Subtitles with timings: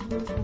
[0.00, 0.43] Música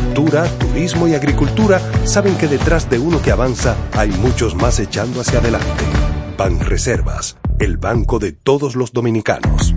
[0.13, 5.39] turismo y agricultura saben que detrás de uno que avanza hay muchos más echando hacia
[5.39, 5.83] adelante.
[6.37, 9.73] Banreservas, el banco de todos los dominicanos.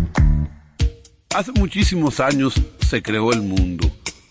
[1.34, 2.54] Hace muchísimos años
[2.86, 3.90] se creó el mundo,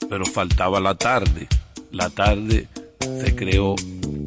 [0.09, 1.47] pero faltaba la tarde.
[1.91, 2.67] La tarde
[2.99, 3.75] se creó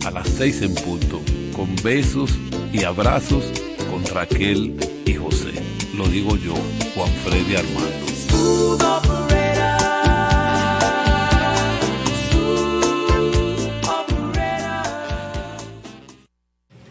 [0.05, 1.21] a las seis en punto,
[1.55, 2.31] con besos
[2.73, 3.45] y abrazos
[3.91, 5.53] con Raquel y José.
[5.95, 6.55] Lo digo yo,
[6.95, 9.26] Juan Freddy Armando.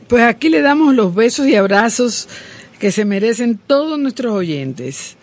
[0.08, 2.28] Pues aquí le damos los besos y abrazos
[2.80, 5.18] que se merecen todos nuestros oyentes.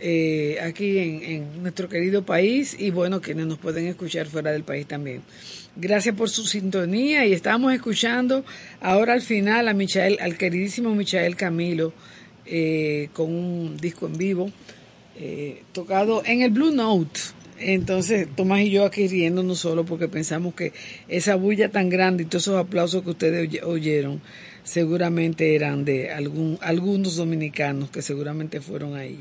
[0.00, 4.86] Eh, aquí en, nuestro querido país y bueno, quienes nos pueden escuchar fuera del país
[4.86, 5.22] también.
[5.76, 8.44] Gracias por su sintonía y estamos escuchando
[8.80, 11.92] ahora al final a Michael, al queridísimo Michael Camilo
[12.46, 14.50] eh, con un disco en vivo
[15.16, 17.20] eh, tocado en el Blue Note.
[17.58, 20.72] Entonces, Tomás y yo aquí riéndonos solo porque pensamos que
[21.08, 24.20] esa bulla tan grande y todos esos aplausos que ustedes oyeron
[24.64, 29.18] seguramente eran de algún, algunos dominicanos que seguramente fueron ahí.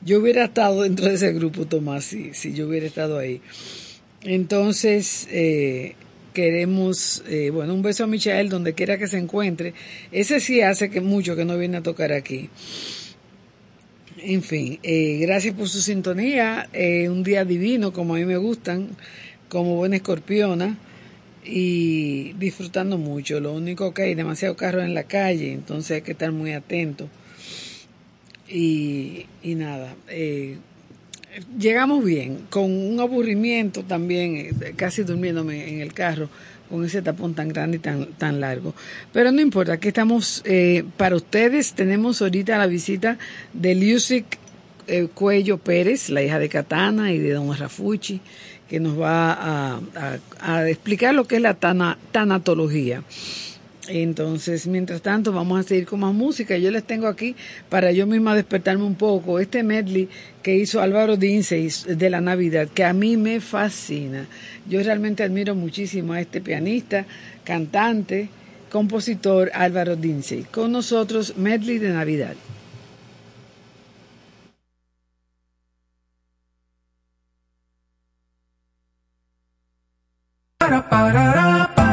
[0.00, 3.40] Yo hubiera estado dentro de ese grupo, Tomás, si, si yo hubiera estado ahí.
[4.22, 5.94] Entonces, eh,
[6.32, 9.74] queremos, eh, bueno, un beso a Michael donde quiera que se encuentre.
[10.10, 12.48] Ese sí hace que mucho que no viene a tocar aquí.
[14.20, 16.68] En fin, eh, gracias por su sintonía.
[17.08, 18.88] un día divino, como a mí me gustan,
[19.48, 20.76] como buena escorpiona
[21.44, 23.40] y disfrutando mucho.
[23.40, 27.08] Lo único que hay demasiado carro en la calle, entonces hay que estar muy atento.
[28.48, 30.56] Y, y nada, eh,
[31.58, 36.28] llegamos bien, con un aburrimiento también, eh, casi durmiéndome en el carro,
[36.68, 38.74] con ese tapón tan grande y tan, tan largo.
[39.12, 41.74] Pero no importa, aquí estamos eh, para ustedes.
[41.74, 43.18] Tenemos ahorita la visita
[43.52, 44.38] de Lucic
[45.14, 48.20] Cuello Pérez, la hija de Katana y de Don Rafucci,
[48.68, 49.80] que nos va
[50.40, 53.02] a, explicar lo que es la tanatología.
[53.88, 56.58] Entonces, mientras tanto, vamos a seguir con más música.
[56.58, 57.34] Yo les tengo aquí
[57.68, 60.08] para yo misma despertarme un poco este medley
[60.42, 64.26] que hizo Álvaro Dince de la Navidad, que a mí me fascina.
[64.68, 67.06] Yo realmente admiro muchísimo a este pianista,
[67.44, 68.28] cantante,
[68.70, 70.44] compositor Álvaro Dince.
[70.50, 72.34] Con nosotros, medley de Navidad.
[80.58, 81.88] Para, para, para.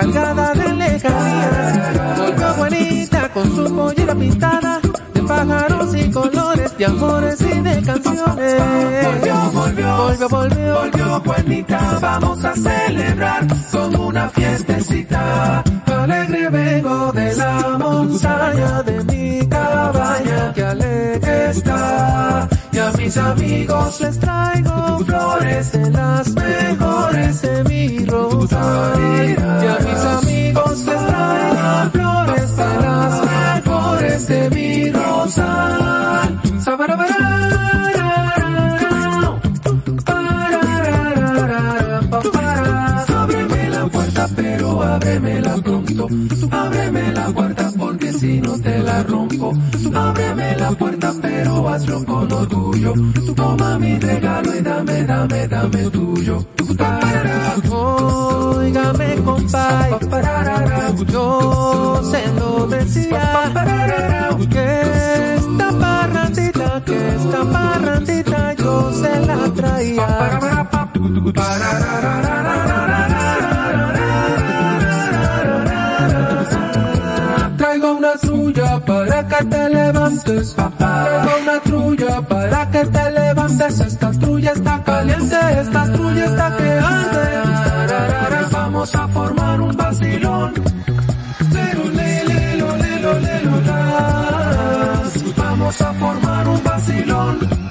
[0.00, 2.14] Cargada de lejanía.
[2.18, 4.80] Volvió Juanita con su pollera pintada
[5.14, 8.54] de pájaros y colores, de amores y de canciones.
[9.06, 15.64] Volvió, volvió, volvió, volvió, volvió Juanita, vamos a celebrar con una fiestecita.
[15.86, 22.48] Alegre vengo de la montaña de mi cabaña, que alegre está.
[22.70, 29.45] Y a mis amigos les traigo flores de las mejores de mi rosa.
[34.16, 36.22] Mejores de mi rosa.
[43.08, 43.88] Ábreme la
[44.34, 46.08] pero ábremela pronto.
[46.50, 49.52] Ábreme la puerta porque si no te la rompo.
[49.94, 52.92] Ábreme puerta, pero hazlo con lo tuyo.
[53.34, 56.46] Toma mi regalo y dame, dame, dame tuyo.
[57.70, 59.96] Óigame, compadre,
[61.08, 63.52] yo se lo decía,
[64.50, 70.36] que esta parrandita, que esta parrandita yo se la traía.
[78.62, 83.80] Para que te levantes, Traigo una trulla para que te levantes.
[83.80, 86.80] Esta trulla está caliente, esta trulla está que.
[88.52, 90.54] Vamos a formar un vacilón.
[95.36, 97.65] Vamos a formar un vacilón.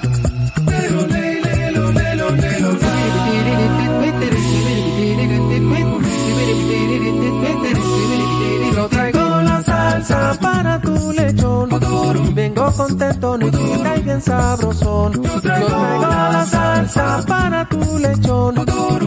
[12.72, 15.22] Contento, negrita y bien sabrosón.
[15.22, 18.54] Yo traigo la salsa para tu lechón.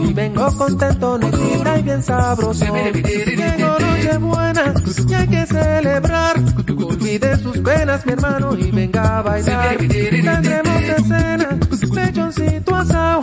[0.02, 2.68] Y vengo contento, negrita y bien sabrosón.
[3.02, 4.74] Tengo noche buena
[5.08, 6.36] y hay que celebrar.
[6.68, 9.76] Olvide sus penas, mi hermano, y venga a bailar.
[9.76, 11.58] Tendremos de cena,
[11.94, 13.20] lechoncito asado,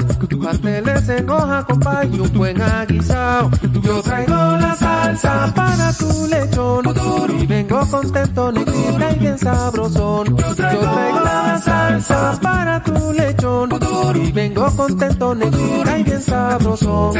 [0.47, 3.51] pasteles en hoja con pay y un buen aguisado.
[3.83, 6.83] Yo traigo la salsa para tu lechón.
[7.41, 10.37] Y vengo contento, negrita y bien sabrosón.
[10.37, 13.69] Yo traigo la salsa para tu lechón.
[14.15, 17.13] Y vengo contento, negrita y bien sabrosón.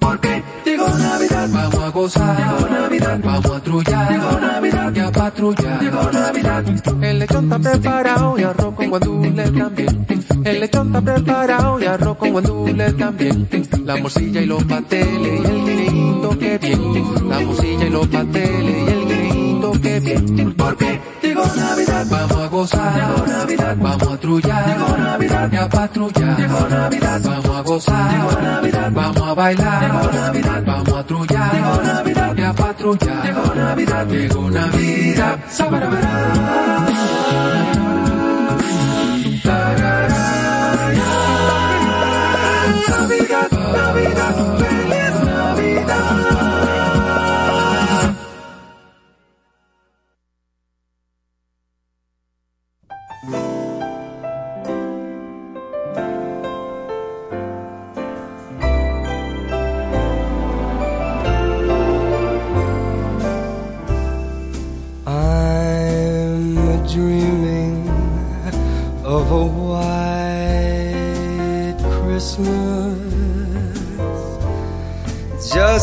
[0.00, 2.36] Porque llegó Navidad, vamos a gozar.
[2.36, 4.10] Llegó Navidad, vamos a trullar.
[4.10, 4.45] Llegó Navidad,
[5.34, 6.64] Llegó Navidad.
[7.02, 10.06] El lechón está preparado y arroz con guandule también.
[10.44, 13.48] El lechón está preparado y arroz con guandule también.
[13.84, 17.28] La morcilla y los pasteles y el guineíto que bien.
[17.28, 19.15] La morcilla y los pasteles y el
[19.82, 20.54] que bien.
[20.56, 22.94] Porque llegó Navidad, vamos a gozar.
[22.94, 24.66] Llegó Navidad, vamos a trullar.
[24.66, 26.38] Llegó Navidad, y a patrullar.
[26.38, 28.10] Llegó Navidad, vamos a gozar.
[28.12, 29.82] Llegó Navidad, vamos a bailar.
[29.82, 31.52] Llegó Navidad, vamos a trullar.
[31.54, 33.24] Llegó Navidad, y a patrullar.
[33.24, 35.38] Llegó Navidad, llegó Navidad.
[35.46, 35.66] Navidad,
[42.88, 44.75] Navidad, Navidad.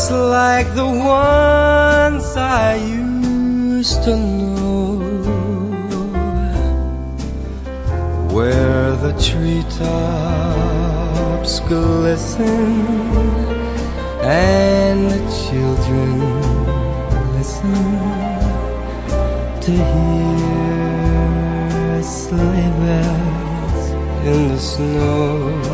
[0.04, 4.98] Just like the ones I used to know,
[8.34, 10.02] where the treetops
[11.62, 12.82] glisten
[14.22, 16.12] and the children
[17.38, 17.84] listen
[19.62, 20.84] to hear
[22.04, 23.84] sleigh bells
[24.28, 25.73] in the snow.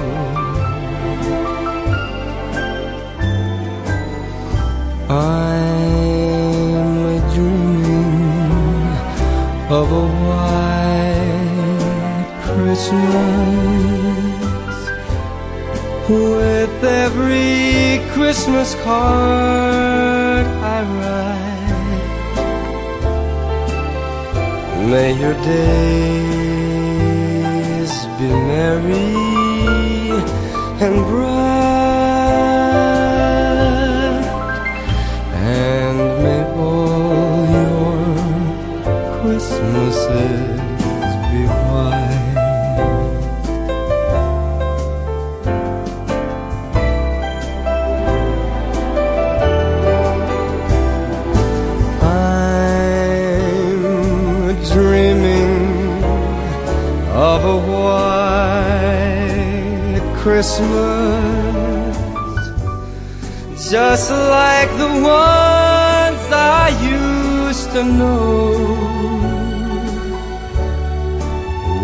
[5.11, 8.85] I'm dreaming
[9.71, 11.49] of a white
[12.43, 13.49] Christmas
[16.07, 21.29] with every Christmas card I write.
[24.91, 26.69] May your days
[28.19, 29.15] be merry
[30.85, 31.28] and bright,
[60.39, 61.97] Christmas,
[63.69, 68.53] just like the ones I used to know,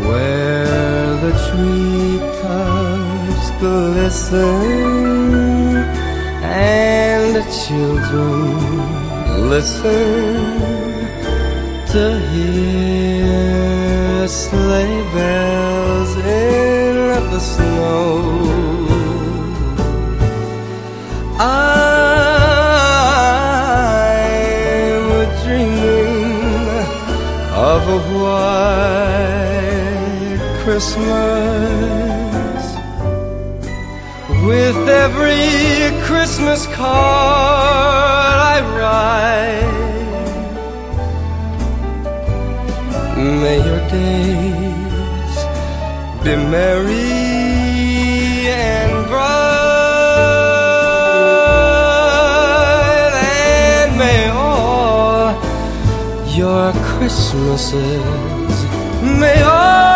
[0.08, 1.96] where the tree
[2.46, 4.62] treetops glisten
[6.42, 8.56] and the children
[9.50, 10.34] listen
[11.92, 15.05] to hear sleigh
[30.76, 32.66] Christmas
[34.46, 39.72] with every Christmas card I write.
[43.16, 45.36] May your days
[46.26, 47.22] be merry
[48.52, 49.46] and bright,
[53.24, 55.32] and may all
[56.36, 58.56] your Christmases,
[59.22, 59.95] may all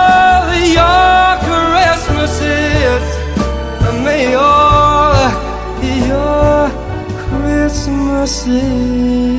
[8.30, 9.39] 碎。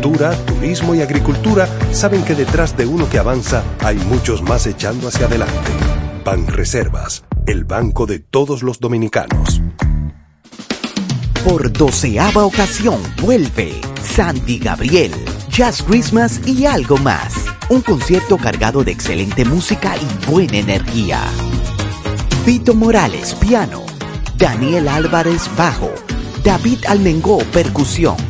[0.00, 5.26] turismo y agricultura saben que detrás de uno que avanza hay muchos más echando hacia
[5.26, 5.70] adelante.
[6.24, 9.60] Banreservas, el banco de todos los dominicanos.
[11.44, 15.12] Por doceava ocasión vuelve Sandy Gabriel,
[15.50, 17.34] Jazz Christmas y algo más.
[17.68, 21.22] Un concierto cargado de excelente música y buena energía.
[22.44, 23.82] Vito Morales, piano.
[24.36, 25.90] Daniel Álvarez, bajo.
[26.42, 28.29] David Almengó, percusión.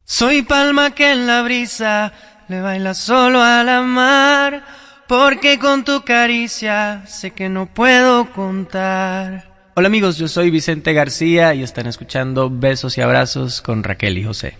[0.03, 2.11] Soy palma que en la brisa
[2.47, 4.65] le baila solo a la mar,
[5.07, 9.71] porque con tu caricia sé que no puedo contar.
[9.75, 14.23] Hola amigos, yo soy Vicente García y están escuchando Besos y Abrazos con Raquel y
[14.23, 14.57] José.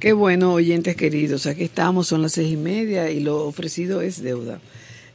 [0.00, 1.46] Qué bueno, oyentes queridos.
[1.46, 4.58] Aquí estamos, son las seis y media y lo ofrecido es deuda.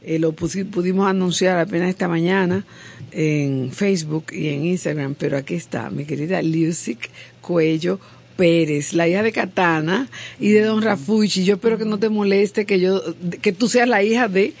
[0.02, 2.64] Eh, lo pudimos anunciar apenas esta mañana
[3.10, 7.98] en Facebook y en Instagram, pero aquí está mi querida Lucic Cuello
[8.38, 11.44] Pérez, la hija de Katana y de Don Rafuchi.
[11.44, 13.02] Yo espero que no te moleste que yo
[13.42, 14.54] que tú seas la hija de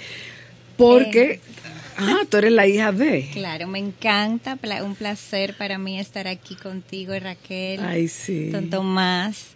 [0.76, 1.40] porque
[2.00, 3.28] Ah, tú eres la hija de.
[3.32, 7.80] Claro, me encanta, un placer para mí estar aquí contigo, Raquel.
[7.84, 8.50] Ay, sí.
[8.50, 9.46] Don Tomás,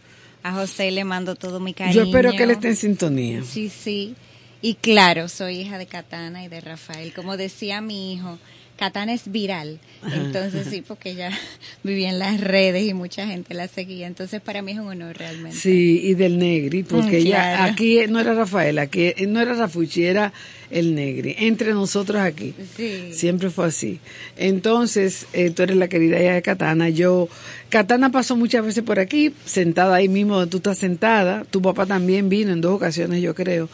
[0.42, 1.94] a José le mando todo mi cariño.
[1.94, 3.44] Yo espero que él esté en sintonía.
[3.44, 4.16] Sí, sí.
[4.60, 7.12] Y claro, soy hija de Katana y de Rafael.
[7.14, 8.38] Como decía mi hijo,
[8.82, 9.78] Katana es viral.
[10.12, 11.30] Entonces sí, porque ella
[11.84, 14.08] vivía en las redes y mucha gente la seguía.
[14.08, 15.56] Entonces para mí es un honor realmente.
[15.56, 20.04] Sí, y del Negri, porque mm, ella aquí no era Rafael, aquí no era Rafuchi,
[20.04, 20.32] era
[20.72, 21.36] el Negri.
[21.38, 22.54] Entre nosotros aquí.
[22.76, 23.12] Sí.
[23.12, 24.00] Siempre fue así.
[24.36, 26.88] Entonces, eh, tú eres la querida hija de Katana.
[26.88, 27.28] Yo
[27.68, 31.44] Katana pasó muchas veces por aquí, sentada ahí mismo donde tú estás sentada.
[31.50, 33.70] Tu papá también vino en dos ocasiones, yo creo.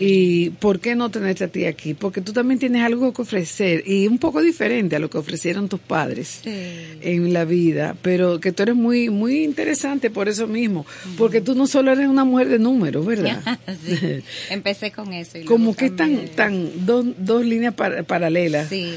[0.00, 1.94] ¿Y por qué no tenerte a ti aquí?
[1.94, 5.68] Porque tú también tienes algo que ofrecer y un poco diferente a lo que ofrecieron
[5.68, 10.84] tus padres en la vida, pero que tú eres muy muy interesante por eso mismo,
[11.16, 13.60] porque tú no solo eres una mujer de números, ¿verdad?
[13.86, 14.24] sí.
[14.50, 15.38] Empecé con eso.
[15.46, 16.35] Como que están tan
[16.84, 17.74] dos, dos líneas
[18.06, 18.68] paralelas.
[18.68, 18.94] Sí.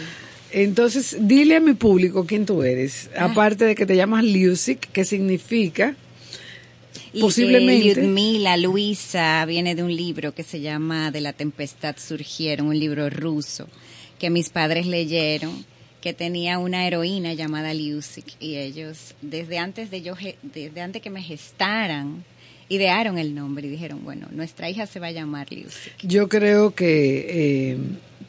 [0.51, 3.09] Entonces, dile a mi público quién tú eres.
[3.15, 3.25] Ah.
[3.25, 5.95] Aparte de que te llamas Lusic, ¿qué significa?
[7.19, 8.01] Posiblemente.
[8.01, 13.09] Eh, Luisa, viene de un libro que se llama De la tempestad surgieron, un libro
[13.09, 13.67] ruso
[14.19, 15.65] que mis padres leyeron
[16.01, 20.13] que tenía una heroína llamada Lusic y ellos desde antes de yo
[20.43, 22.23] desde antes que me gestaran
[22.70, 25.93] idearon el nombre y dijeron bueno nuestra hija se va a llamar Lusic.
[26.03, 27.78] Yo creo que eh,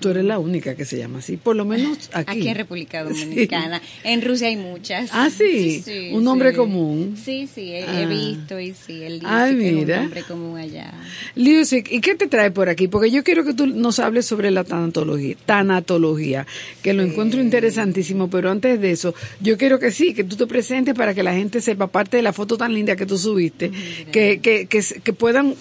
[0.01, 2.39] Tú eres la única que se llama así, por lo menos aquí.
[2.41, 3.83] Aquí en República Dominicana.
[4.03, 5.11] En Rusia hay muchas.
[5.13, 5.85] Ah, sí.
[6.13, 7.17] un nombre común.
[7.23, 8.07] Sí, sí, he, ah.
[8.07, 9.97] visto y sí, el Ay, mira.
[9.99, 10.93] un nombre común allá.
[11.35, 12.89] Liusic, ¿y qué te trae por aquí?
[12.89, 16.47] Porque yo quiero que tú nos hables sobre la tanatología, tanatología,
[16.83, 20.47] que lo encuentro interesantísimo, pero antes de eso, yo quiero que sí, que tú te
[20.47, 23.71] presentes para que la gente sepa, aparte de la foto tan linda que tú subiste,
[24.11, 25.55] que, que, que, que puedan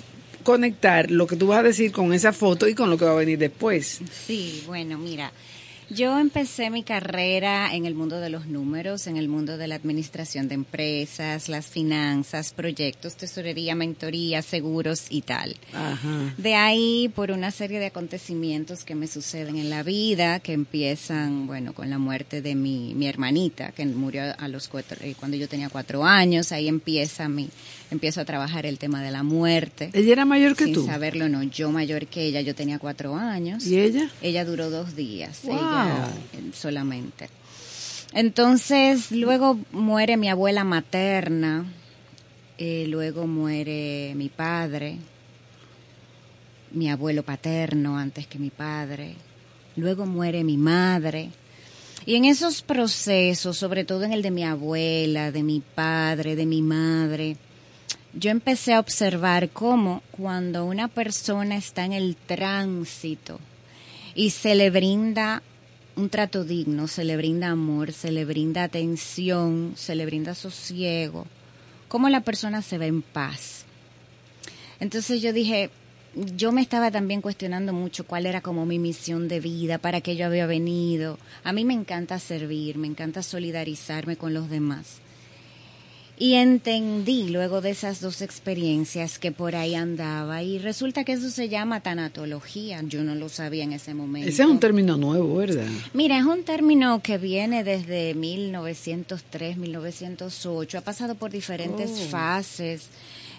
[0.44, 3.12] conectar lo que tú vas a decir con esa foto y con lo que va
[3.12, 4.02] a venir después.
[4.26, 5.32] Sí, bueno, mira,
[5.90, 9.76] yo empecé mi carrera en el mundo de los números, en el mundo de la
[9.76, 15.56] administración de empresas, las finanzas, proyectos, tesorería, mentoría, seguros y tal.
[16.38, 21.48] De ahí, por una serie de acontecimientos que me suceden en la vida, que empiezan,
[21.48, 25.38] bueno, con la muerte de mi, mi hermanita, que murió a los cuatro, eh, cuando
[25.38, 27.50] yo tenía cuatro años, ahí empieza mi,
[27.92, 29.90] empiezo a trabajar el tema de la muerte.
[29.94, 30.82] ¿Ella era mayor que tú?
[30.82, 33.66] Sin saberlo, no, yo mayor que ella, yo tenía cuatro años.
[33.66, 34.10] ¿Y ella?
[34.22, 35.42] Ella duró dos días
[36.54, 37.30] solamente.
[38.14, 41.66] Entonces, luego muere mi abuela materna,
[42.58, 44.98] eh, luego muere mi padre,
[46.72, 49.14] mi abuelo paterno antes que mi padre,
[49.76, 51.30] luego muere mi madre.
[52.06, 56.46] Y en esos procesos, sobre todo en el de mi abuela, de mi padre, de
[56.46, 57.38] mi madre,
[58.14, 63.40] yo empecé a observar cómo cuando una persona está en el tránsito
[64.16, 65.44] y se le brinda
[66.00, 71.28] un trato digno, se le brinda amor, se le brinda atención, se le brinda sosiego,
[71.88, 73.66] cómo la persona se ve en paz.
[74.80, 75.70] Entonces yo dije,
[76.16, 80.16] yo me estaba también cuestionando mucho cuál era como mi misión de vida, para qué
[80.16, 81.20] yo había venido.
[81.44, 85.02] A mí me encanta servir, me encanta solidarizarme con los demás.
[86.22, 91.30] Y entendí luego de esas dos experiencias que por ahí andaba y resulta que eso
[91.30, 92.82] se llama tanatología.
[92.84, 94.28] Yo no lo sabía en ese momento.
[94.30, 95.66] Ese es un término nuevo, ¿verdad?
[95.94, 100.78] Mira, es un término que viene desde 1903, 1908.
[100.78, 102.10] Ha pasado por diferentes Oh.
[102.10, 102.90] fases.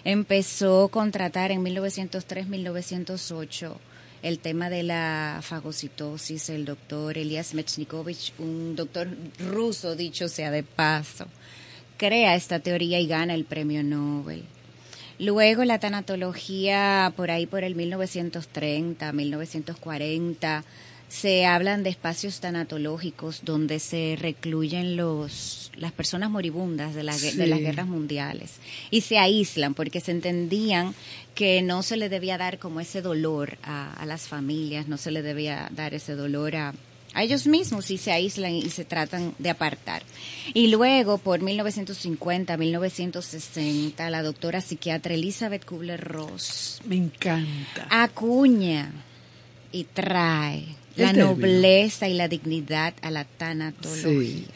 [0.03, 3.77] Empezó a contratar en 1903, 1908
[4.23, 9.07] el tema de la fagocitosis, el doctor Elias Mechnikovich, un doctor
[9.39, 11.25] ruso, dicho sea de paso,
[12.01, 14.41] crea esta teoría y gana el premio Nobel.
[15.19, 20.63] Luego la tanatología, por ahí por el 1930, 1940,
[21.09, 27.45] se hablan de espacios tanatológicos donde se recluyen los, las personas moribundas de, la de
[27.45, 28.53] las guerras mundiales
[28.89, 30.95] y se aíslan porque se entendían
[31.35, 35.11] que no se le debía dar como ese dolor a, a las familias, no se
[35.11, 36.73] le debía dar ese dolor a,
[37.13, 40.01] a ellos mismos y se aíslan y se tratan de apartar.
[40.53, 47.87] Y luego, por 1950, 1960, la doctora psiquiatra Elizabeth Kubler-Ross Me encanta.
[47.89, 48.91] acuña
[49.71, 50.59] y trae
[50.95, 51.25] El la término.
[51.29, 54.03] nobleza y la dignidad a la tanatología.
[54.03, 54.47] Sí.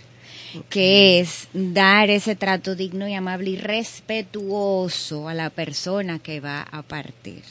[0.70, 6.62] que es dar ese trato digno y amable y respetuoso a la persona que va
[6.62, 7.44] a partir.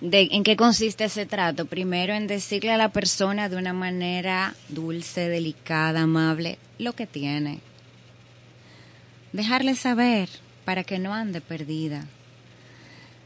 [0.00, 1.66] De, ¿En qué consiste ese trato?
[1.66, 7.60] Primero en decirle a la persona de una manera dulce, delicada, amable, lo que tiene.
[9.32, 10.28] Dejarle saber
[10.64, 12.06] para que no ande perdida.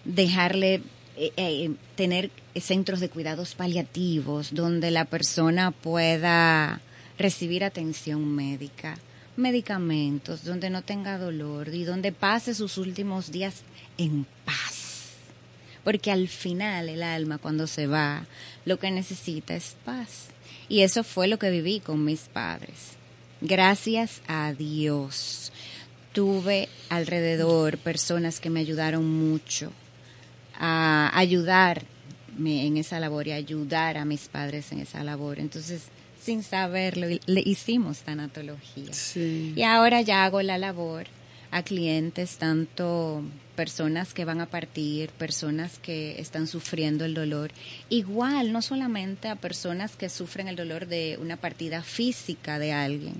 [0.05, 0.83] Dejarle
[1.17, 6.81] eh, eh, tener centros de cuidados paliativos donde la persona pueda
[7.19, 8.97] recibir atención médica,
[9.37, 13.63] medicamentos, donde no tenga dolor y donde pase sus últimos días
[13.99, 14.82] en paz.
[15.85, 18.27] Porque al final el alma cuando se va
[18.65, 20.29] lo que necesita es paz.
[20.69, 22.97] Y eso fue lo que viví con mis padres.
[23.41, 25.53] Gracias a Dios
[26.13, 29.73] tuve alrededor personas que me ayudaron mucho
[30.59, 31.87] a ayudarme
[32.67, 35.39] en esa labor y ayudar a mis padres en esa labor.
[35.39, 35.85] Entonces,
[36.21, 38.93] sin saberlo, le hicimos tanatología.
[38.93, 39.53] Sí.
[39.57, 41.07] Y ahora ya hago la labor
[41.51, 43.23] a clientes, tanto
[43.55, 47.51] personas que van a partir, personas que están sufriendo el dolor.
[47.89, 53.15] Igual, no solamente a personas que sufren el dolor de una partida física de alguien.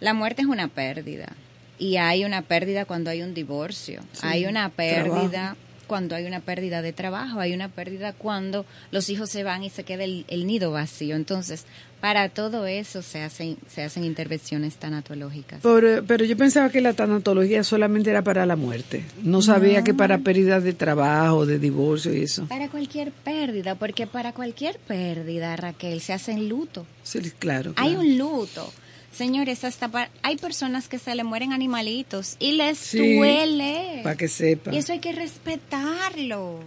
[0.00, 1.32] La muerte es una pérdida.
[1.78, 4.02] Y hay una pérdida cuando hay un divorcio.
[4.12, 5.73] Sí, hay una pérdida trabajo.
[5.84, 7.40] Cuando hay una pérdida de trabajo.
[7.40, 11.16] Hay una pérdida cuando los hijos se van y se queda el, el nido vacío.
[11.16, 11.64] Entonces,
[12.04, 15.62] para todo eso se hacen, se hacen intervenciones tanatológicas.
[15.62, 19.06] Por, eh, pero yo pensaba que la tanatología solamente era para la muerte.
[19.22, 22.44] No sabía que para pérdidas de trabajo, de divorcio y eso.
[22.46, 26.84] Para cualquier pérdida, porque para cualquier pérdida, Raquel, se hace en luto.
[27.04, 27.72] Sí, claro.
[27.76, 28.70] Hay un luto.
[29.16, 34.00] Señores, hasta pa- hay personas que se le mueren animalitos y les Sí, duele.
[34.02, 34.74] Para que sepa.
[34.74, 36.60] Y eso hay que respetarlo.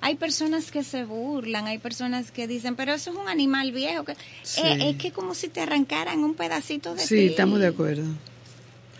[0.00, 4.04] Hay personas que se burlan, hay personas que dicen, pero eso es un animal viejo.
[4.04, 4.14] Que...
[4.42, 4.60] Sí.
[4.64, 7.24] Eh, es que como si te arrancaran un pedacito de Sí, ti.
[7.26, 8.04] estamos de acuerdo.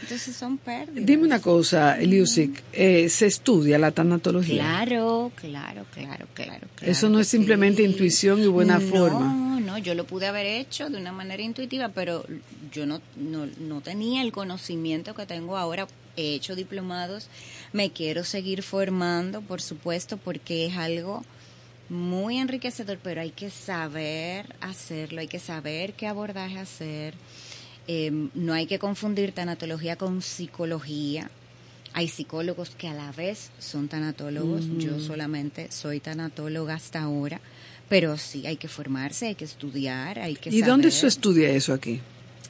[0.03, 1.07] Entonces son pérdidas.
[1.07, 4.57] Dime una cosa, Eliusic, eh, ¿se estudia la tanatología?
[4.63, 6.67] Claro, claro, claro, claro.
[6.75, 7.89] claro Eso no es simplemente sí.
[7.89, 9.44] intuición y buena no, forma.
[9.75, 12.25] No, yo lo pude haber hecho de una manera intuitiva, pero
[12.71, 15.89] yo no, no, no tenía el conocimiento que tengo ahora.
[16.17, 17.27] He hecho diplomados,
[17.73, 21.25] me quiero seguir formando, por supuesto, porque es algo
[21.89, 27.15] muy enriquecedor, pero hay que saber hacerlo, hay que saber qué abordaje hacer.
[27.89, 31.29] Eh, no hay que confundir tanatología con psicología.
[31.95, 34.67] Hay psicólogos que a la vez son tanatólogos.
[34.79, 37.41] Yo solamente soy tanatóloga hasta ahora.
[37.89, 41.73] Pero sí, hay que formarse, hay que estudiar, hay que ¿Y dónde se estudia eso
[41.73, 42.01] aquí?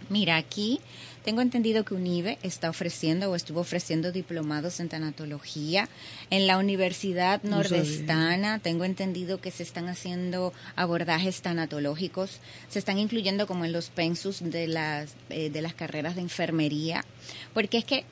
[0.09, 0.80] Mira, aquí
[1.24, 5.89] tengo entendido que UNIBE está ofreciendo o estuvo ofreciendo diplomados en tanatología.
[6.28, 7.43] En la Universidad.
[7.43, 12.41] Nordestana tengo entendido que se están haciendo abordajes tanatológicos.
[12.68, 17.07] Se están incluyendo como en los pensus de las, eh, de las carreras de enfermería.
[17.55, 18.05] Porque es que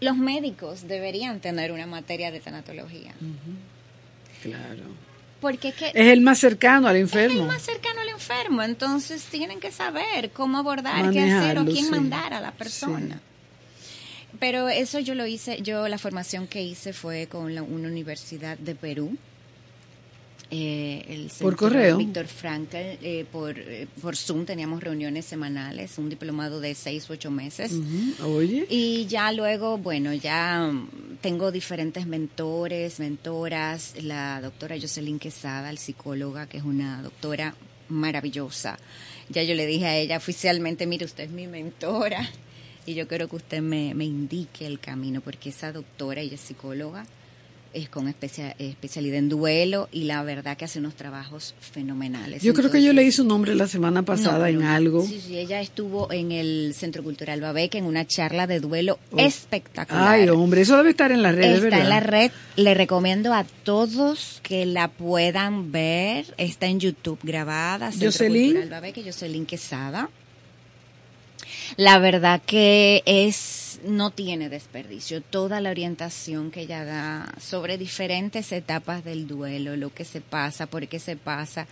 [0.00, 3.14] los médicos deberían tener una materia de tanatología.
[4.42, 4.84] Claro.
[5.42, 7.42] Porque es que Es el más cercano al es enfermo.
[7.42, 11.84] el más cercano al enfermo, entonces tienen que saber cómo abordar, qué hacer o quién
[11.84, 11.90] sí.
[11.90, 13.20] mandar a la persona.
[14.40, 18.56] Pero eso yo lo hice, yo la formación que hice fue con la- una universidad
[18.56, 19.16] de Perú.
[20.54, 21.96] Eh, el ¿Por correo?
[21.96, 27.30] Víctor Frankl, eh, por, eh, por Zoom teníamos reuniones semanales, un diplomado de seis, ocho
[27.30, 27.72] meses.
[28.22, 28.66] Oye.
[28.68, 35.78] Y ya luego, bueno, ya mm, tengo diferentes mentores, mentoras, la doctora Jocelyn Quesada, el
[35.78, 37.54] psicóloga, que es una doctora
[37.88, 38.78] maravillosa.
[39.30, 42.28] Ya yo le dije a ella oficialmente, mire, usted es mi mentora
[42.84, 46.42] y yo quiero que usted me, me indique el camino, porque esa doctora, ella es
[46.42, 47.06] psicóloga,
[47.74, 52.42] es con especia- especialidad en duelo y la verdad que hace unos trabajos fenomenales.
[52.42, 55.06] Yo creo que yo Entonces- leí su nombre la semana pasada no, en algo.
[55.06, 60.08] Sí, sí, ella estuvo en el Centro Cultural Babeque en una charla de duelo espectacular.
[60.20, 61.80] Ay, hombre, eso debe estar en las redes, Está ¿verdad?
[61.82, 62.30] en la red.
[62.56, 66.26] Le recomiendo a todos que la puedan ver.
[66.36, 67.90] Está en YouTube grabada.
[67.90, 68.44] Centro Jocelyn.
[68.52, 70.10] Cultural Babeque, Jocelyn Quesada.
[71.76, 75.20] La verdad que es no tiene desperdicio.
[75.22, 80.66] Toda la orientación que ella da sobre diferentes etapas del duelo, lo que se pasa,
[80.66, 81.66] por qué se pasa.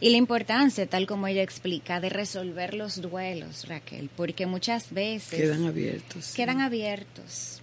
[0.00, 5.40] Y la importancia, tal como ella explica, de resolver los duelos, Raquel, porque muchas veces
[5.40, 6.24] Quedan abiertos.
[6.26, 6.36] sí.
[6.36, 7.60] quedan abiertos.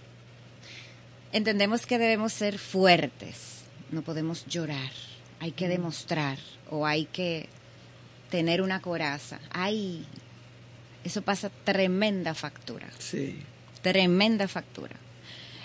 [1.33, 4.91] Entendemos que debemos ser fuertes, no podemos llorar,
[5.39, 6.37] hay que demostrar
[6.69, 7.47] o hay que
[8.29, 9.39] tener una coraza.
[9.51, 10.05] Ay,
[11.03, 13.37] eso pasa tremenda factura, Sí.
[13.81, 14.95] Tremenda factura.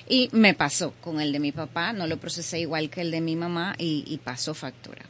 [0.08, 3.20] Y me pasó con el de mi papá, no lo procesé igual que el de
[3.20, 5.02] mi mamá y, y pasó factura.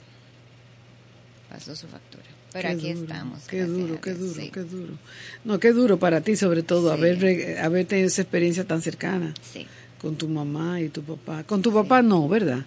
[1.51, 2.25] Pasó su factura.
[2.53, 3.43] Pero Qué aquí duro, estamos.
[3.49, 4.51] Qué duro, qué duro, sí.
[4.51, 4.95] qué duro.
[5.45, 6.99] No, qué duro para ti, sobre todo, Sí.
[6.99, 9.67] haber, haber tenido esa experiencia tan cercana Sí.
[10.01, 11.45] con tu mamá y tu papá.
[11.45, 12.65] Con tu papá no, ¿verdad?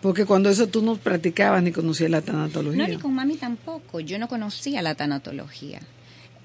[0.00, 2.82] Porque cuando eso tú no practicabas ni conocías la tanatología.
[2.82, 4.00] No, ni con mami tampoco.
[4.00, 5.80] Yo no conocía la tanatología.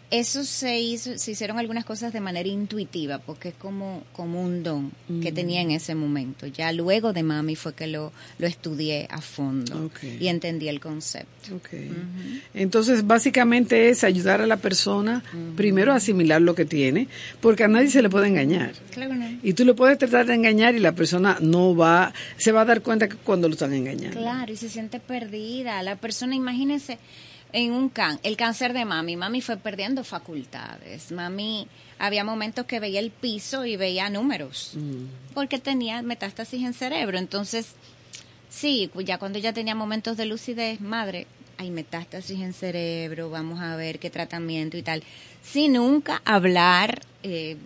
[0.10, 4.64] Eso se hizo, se hicieron algunas cosas de manera intuitiva, porque es como, como un
[4.64, 4.91] don
[5.22, 6.47] que tenía en ese momento.
[6.47, 11.60] Ya luego de mami fue que lo, lo estudié a fondo y entendí el concepto.
[12.53, 15.24] Entonces, básicamente es ayudar a la persona
[15.58, 17.10] primero a asimilar lo que tiene,
[17.41, 18.74] porque a nadie se le puede engañar.
[18.91, 19.28] Claro, no.
[19.43, 22.66] Y tú le puedes tratar de engañar y la persona no va, se va a
[22.66, 24.18] dar cuenta que cuando lo están engañando.
[24.18, 25.84] Claro, y se siente perdida.
[25.84, 26.97] La persona, imagínense,
[27.54, 31.12] en un can, el cáncer de mami, mami fue perdiendo facultades.
[31.12, 31.68] Mami,
[32.00, 34.74] había momentos que veía el piso y veía números,
[35.34, 37.18] porque tenía metástasis en cerebro.
[37.18, 37.74] Entonces,
[38.50, 41.28] sí, ya cuando ya tenía momentos de lucidez, madre,
[41.58, 45.04] hay metástasis en cerebro, vamos a ver qué tratamiento y tal.
[45.43, 47.58] Sin nunca hablar, eh,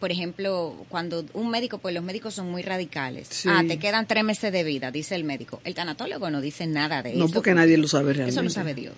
[0.00, 3.28] por ejemplo, cuando un médico, pues los médicos son muy radicales.
[3.30, 3.48] Sí.
[3.52, 5.60] Ah, te quedan tres meses de vida, dice el médico.
[5.64, 7.34] El tanatólogo no dice nada de No, eso.
[7.34, 8.30] porque nadie lo sabe realmente.
[8.32, 8.94] Eso lo sabe Dios.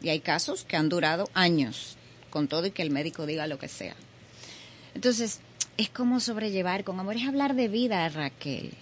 [0.00, 1.96] Y hay casos que han durado años,
[2.30, 3.96] con todo y que el médico diga lo que sea.
[4.94, 5.40] Entonces,
[5.76, 8.72] es como sobrellevar con amor, es hablar de vida, Raquel.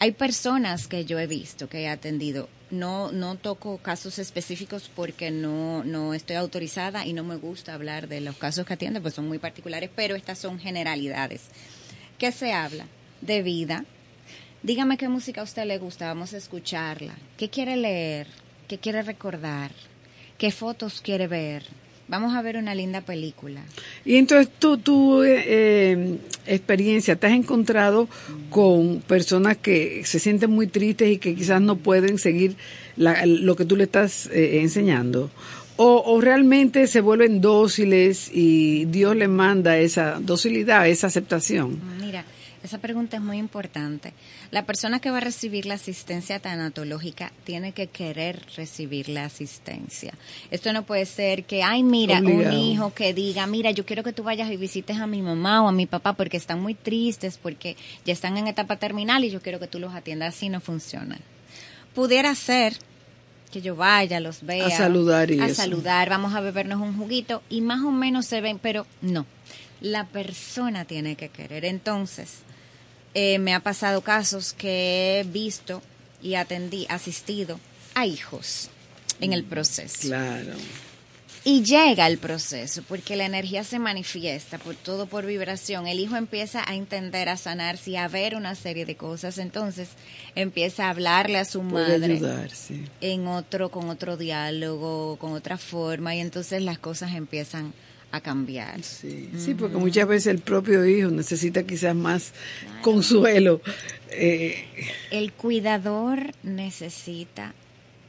[0.00, 5.30] Hay personas que yo he visto, que he atendido, no, no toco casos específicos porque
[5.30, 9.14] no, no estoy autorizada y no me gusta hablar de los casos que atiendo, pues
[9.14, 11.42] son muy particulares, pero estas son generalidades.
[12.18, 12.86] ¿Qué se habla?
[13.20, 13.84] De vida.
[14.62, 17.14] Dígame qué música a usted le gusta, vamos a escucharla.
[17.36, 18.26] ¿Qué quiere leer?
[18.66, 19.70] ¿Qué quiere recordar?
[20.38, 21.64] ¿Qué fotos quiere ver?
[22.06, 23.62] Vamos a ver una linda película.
[24.04, 28.08] Y entonces tú, tu eh, eh, experiencia, ¿te has encontrado
[28.50, 32.56] con personas que se sienten muy tristes y que quizás no pueden seguir
[32.96, 35.30] la- lo que tú le estás eh, enseñando?
[35.76, 41.80] O, ¿O realmente se vuelven dóciles y Dios les manda esa docilidad, esa aceptación?
[42.00, 42.24] Mira,
[42.64, 44.14] esa pregunta es muy importante.
[44.50, 50.14] La persona que va a recibir la asistencia tanatológica tiene que querer recibir la asistencia.
[50.50, 52.56] Esto no puede ser que, ay, mira, Obligado.
[52.56, 55.62] un hijo que diga, mira, yo quiero que tú vayas y visites a mi mamá
[55.62, 59.30] o a mi papá porque están muy tristes, porque ya están en etapa terminal y
[59.30, 60.34] yo quiero que tú los atiendas.
[60.34, 61.18] Así no funciona.
[61.94, 62.74] Pudiera ser
[63.52, 64.66] que yo vaya, los vea.
[64.66, 65.56] A saludar y A eso.
[65.56, 69.26] saludar, vamos a bebernos un juguito y más o menos se ven, pero no.
[69.80, 71.64] La persona tiene que querer.
[71.66, 72.38] Entonces,
[73.14, 75.82] eh, me ha pasado casos que he visto
[76.22, 77.60] y atendí, asistido
[77.94, 78.70] a hijos
[79.20, 80.08] en el proceso.
[80.08, 80.52] Claro.
[81.46, 85.86] Y llega el proceso, porque la energía se manifiesta por todo por vibración.
[85.86, 89.36] El hijo empieza a entender, a sanarse y a ver una serie de cosas.
[89.36, 89.90] Entonces
[90.34, 92.86] empieza a hablarle a su Puede madre ayudar, sí.
[93.02, 98.82] en otro, con otro diálogo, con otra forma, y entonces las cosas empiezan a cambiar.
[98.82, 102.32] Sí, sí, porque muchas veces el propio hijo necesita quizás más
[102.82, 103.60] consuelo.
[104.10, 104.64] Eh,
[105.10, 107.54] El cuidador necesita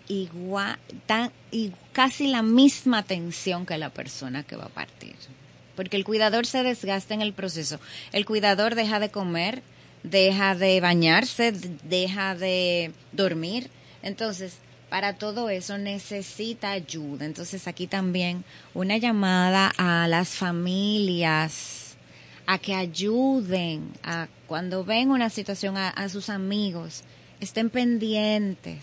[0.08, 5.16] igual, tan, y casi la misma atención que la persona que va a partir.
[5.76, 7.80] Porque el cuidador se desgasta en el proceso.
[8.14, 9.62] El cuidador deja de comer,
[10.04, 11.52] deja de bañarse,
[11.84, 13.70] deja de dormir.
[14.02, 14.54] Entonces,
[14.90, 17.26] para todo eso necesita ayuda.
[17.26, 21.96] Entonces, aquí también una llamada a las familias
[22.48, 27.02] a que ayuden a cuando ven una situación a, a sus amigos,
[27.40, 28.78] estén pendientes,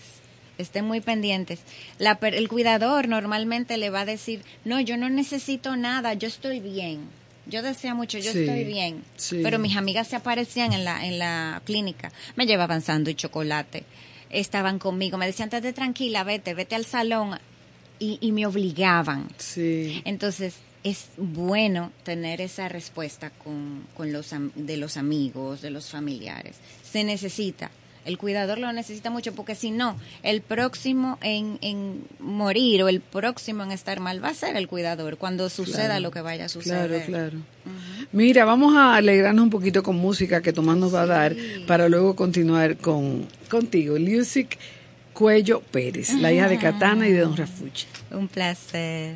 [0.57, 1.59] estén muy pendientes.
[1.97, 6.59] La, el cuidador normalmente le va a decir, no, yo no necesito nada, yo estoy
[6.59, 7.07] bien.
[7.45, 9.03] Yo decía mucho, yo Sí, estoy bien.
[9.17, 9.39] sí.
[9.43, 13.83] Pero mis amigas se aparecían en la, en la clínica, me llevaban sándwich y chocolate,
[14.33, 17.37] estaban conmigo, me decían, estate tranquila, vete, vete al salón.
[17.99, 19.29] Y, y me obligaban.
[19.37, 20.01] Sí.
[20.03, 26.57] Entonces, es bueno tener esa respuesta con, con los, de los amigos, de los familiares.
[26.83, 27.71] Se necesita.
[28.05, 32.99] El cuidador lo necesita mucho porque si no, el próximo en, en morir o el
[33.01, 35.99] próximo en estar mal va a ser el cuidador cuando suceda Claro.
[36.01, 36.87] lo que vaya a suceder.
[37.05, 37.37] Claro, claro.
[38.11, 41.35] Mira, vamos a alegrarnos un poquito con música que Tomás nos va a dar
[41.67, 43.97] para luego continuar con contigo.
[43.99, 44.57] Music
[45.13, 47.85] Cuello Pérez, la hija de Katana y de Don Rafuchi.
[48.11, 49.15] Un placer.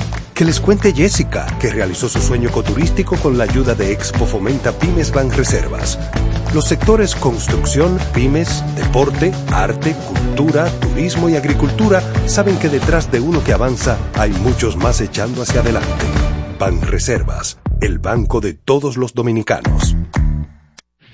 [0.41, 4.71] Que les cuente Jessica, que realizó su sueño ecoturístico con la ayuda de Expo Fomenta
[4.71, 5.99] Pymes Banreservas.
[6.51, 13.43] Los sectores construcción, pymes, deporte, arte, cultura, turismo y agricultura saben que detrás de uno
[13.43, 16.05] que avanza hay muchos más echando hacia adelante.
[16.57, 19.95] Banreservas, el banco de todos los dominicanos.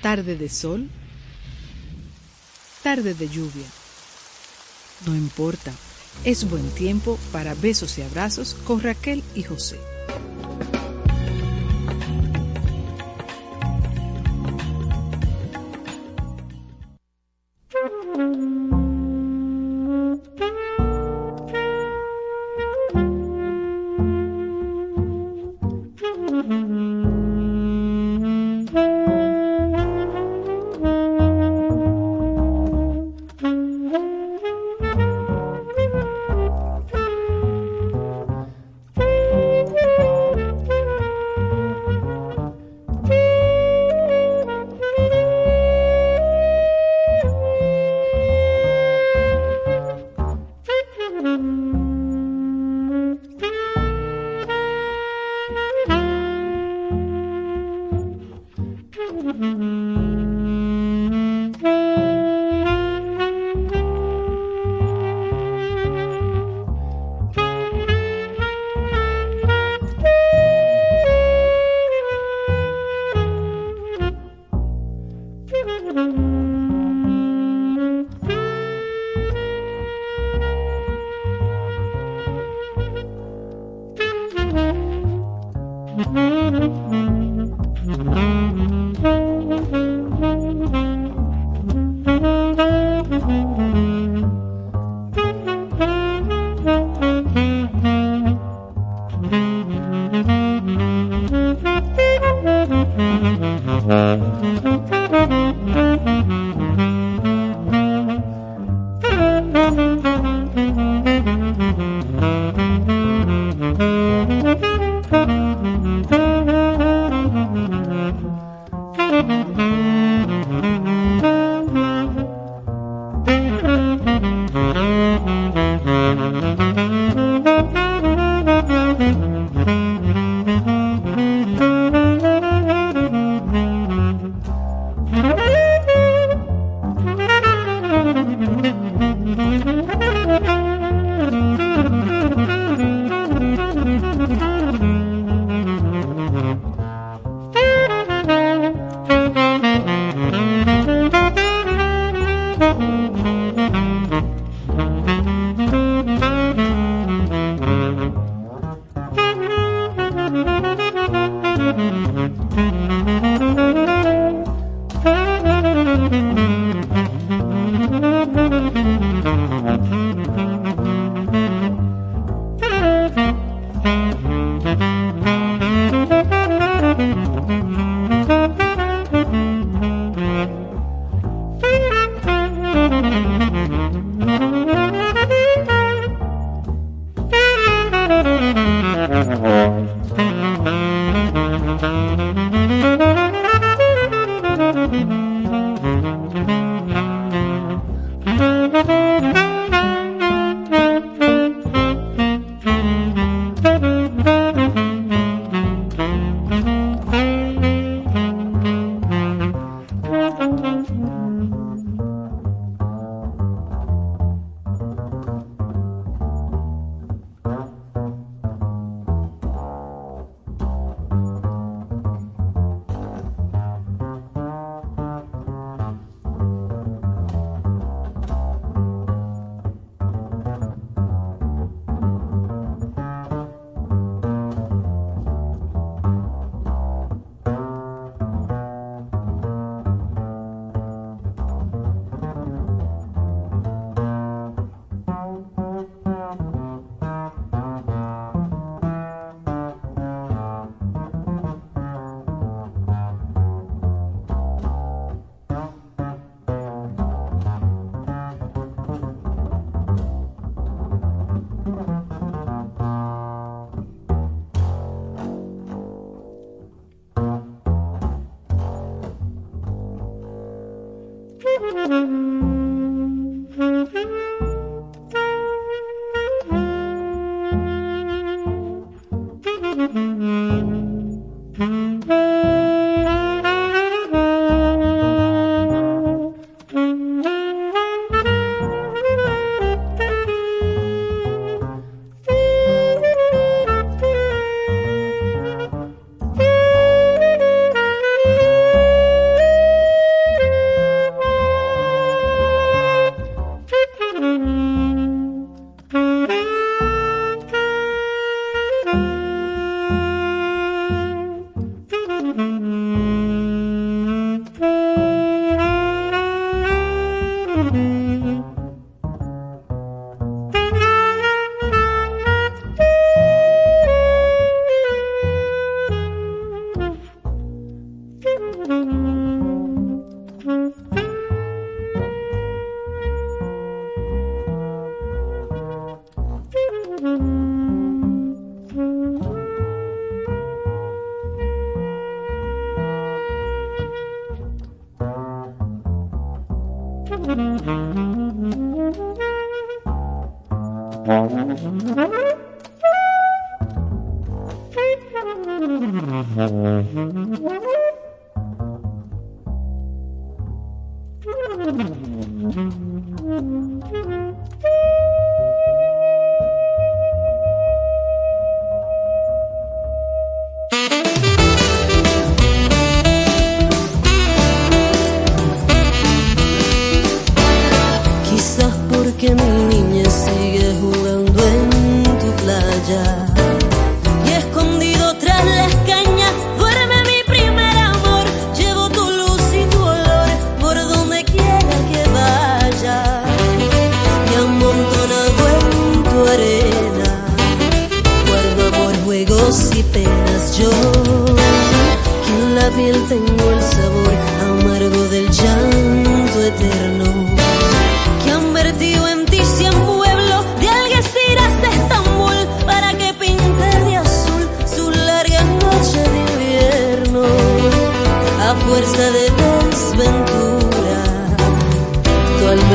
[0.01, 0.89] Tarde de sol,
[2.81, 3.67] tarde de lluvia.
[5.05, 5.73] No importa,
[6.23, 9.77] es buen tiempo para besos y abrazos con Raquel y José.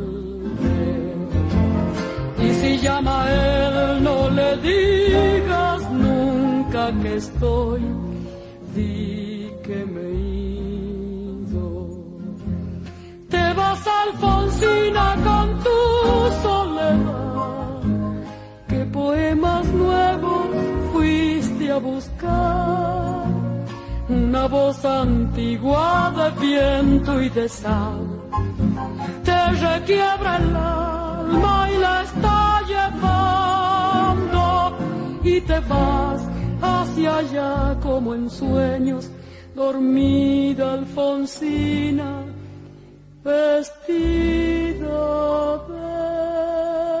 [2.61, 7.81] Si llama él, no le digas nunca que estoy,
[8.75, 10.07] di que me
[11.41, 11.69] ido.
[13.31, 15.79] Te vas Alfonsina con tu
[16.43, 17.81] soledad,
[18.69, 20.47] que poemas nuevos
[20.93, 23.00] fuiste a buscar.
[24.11, 28.01] Una voz antigua de viento y de sal.
[29.23, 34.43] Te requiebra el alma y la está llevando
[35.23, 36.21] y te vas
[36.61, 39.09] hacia allá como en sueños,
[39.55, 42.25] dormida Alfonsina,
[43.23, 44.89] vestida
[45.69, 47.00] de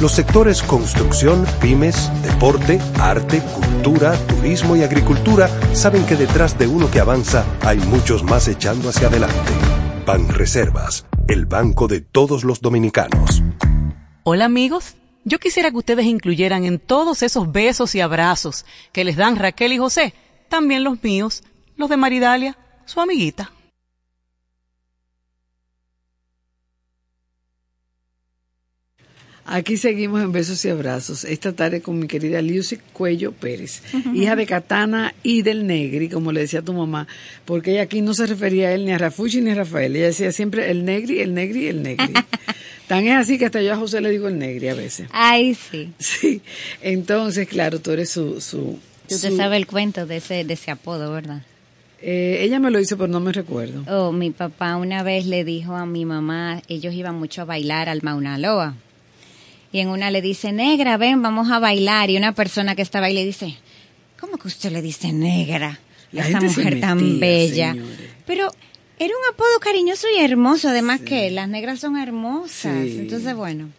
[0.00, 6.90] Los sectores construcción, pymes, deporte, arte, cultura, turismo y agricultura saben que detrás de uno
[6.90, 9.52] que avanza hay muchos más echando hacia adelante.
[10.04, 13.42] Banreservas, el banco de todos los dominicanos.
[14.24, 19.16] Hola amigos, yo quisiera que ustedes incluyeran en todos esos besos y abrazos que les
[19.16, 20.14] dan Raquel y José,
[20.48, 21.44] también los míos,
[21.76, 23.52] los de Maridalia, su amiguita.
[29.54, 31.24] Aquí seguimos en besos y abrazos.
[31.24, 33.82] Esta tarde con mi querida Lucy Cuello Pérez,
[34.14, 37.06] hija de Katana y del Negri, como le decía tu mamá,
[37.44, 39.94] porque ella aquí no se refería a él ni a Rafuchi ni a Rafael.
[39.94, 42.14] Ella decía siempre el Negri, el Negri, el Negri.
[42.88, 45.06] Tan es así que hasta yo a José le digo el negri a veces.
[45.12, 45.92] Ay, sí.
[45.98, 46.40] Sí.
[46.80, 48.40] Entonces, claro, tú eres su...
[48.40, 48.78] su
[49.08, 51.42] Tú te su- sabes el cuento de ese, de ese apodo, ¿verdad?
[52.00, 53.84] Eh, ella me lo hizo, pero no me recuerdo.
[53.88, 57.88] Oh, mi papá una vez le dijo a mi mamá, ellos iban mucho a bailar
[57.88, 58.74] al Mauna Loa.
[59.72, 62.10] Y en una le dice, negra, ven, vamos a bailar.
[62.10, 63.56] Y una persona que estaba ahí le dice,
[64.20, 65.80] ¿cómo que usted le dice negra?
[66.12, 67.72] La a esa gente se mujer tan bella.
[67.72, 68.10] señores.
[68.26, 68.50] Pero
[68.98, 72.84] era un apodo cariñoso y hermoso, además que las negras son hermosas.
[72.84, 72.98] Sí.
[73.00, 73.70] Entonces, bueno,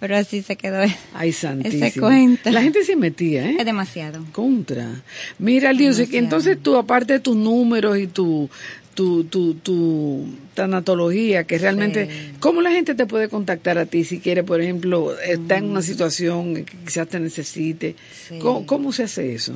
[0.00, 0.82] pero así se quedó
[1.14, 1.84] Ay, santísimo.
[1.86, 2.50] ese cuento.
[2.50, 3.56] La gente se metía, ¿eh?
[3.58, 4.24] Es demasiado.
[4.32, 5.02] Contra.
[5.38, 8.50] Mira, que entonces tú, aparte de tus números y tu,
[8.94, 12.08] tu, tu, tu tanatología, que realmente,
[12.40, 15.82] ¿cómo la gente te puede contactar a ti si quiere, por ejemplo, está en una
[15.82, 17.96] situación que quizás te necesite?
[18.28, 18.38] Sí.
[18.38, 19.54] ¿Cómo, cómo se hace eso?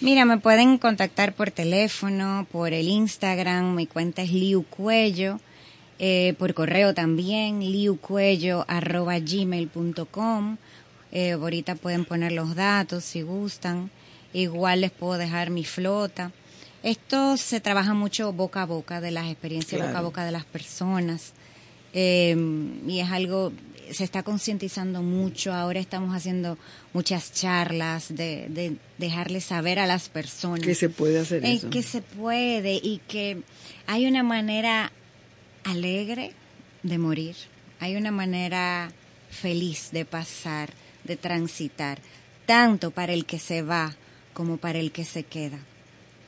[0.00, 5.40] Mira, me pueden contactar por teléfono, por el Instagram, mi cuenta es Liu Cuello,
[5.98, 10.56] eh, por correo también, liucuello arroba gmail.com.
[11.10, 13.90] Eh, ahorita pueden poner los datos si gustan.
[14.32, 16.30] Igual les puedo dejar mi flota.
[16.82, 19.88] Esto se trabaja mucho boca a boca, de las experiencias Claro.
[19.88, 21.32] boca a boca de las personas.
[21.92, 22.36] Eh,
[22.86, 23.52] y es algo,
[23.90, 25.52] se está concientizando mucho.
[25.52, 26.56] Ahora estamos haciendo
[26.92, 31.70] muchas charlas de, de dejarles saber a las personas Que se puede hacer eh, eso.
[31.70, 33.42] que se puede y que
[33.86, 34.92] hay una manera
[35.64, 36.32] alegre
[36.82, 37.34] de morir,
[37.80, 38.92] hay una manera
[39.30, 40.70] feliz de pasar,
[41.04, 41.98] de transitar,
[42.46, 43.96] tanto para el que se va
[44.32, 45.58] como para el que se queda.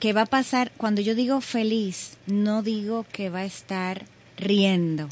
[0.00, 5.08] Que va a pasar, cuando yo digo feliz, no digo que va a estar riendo.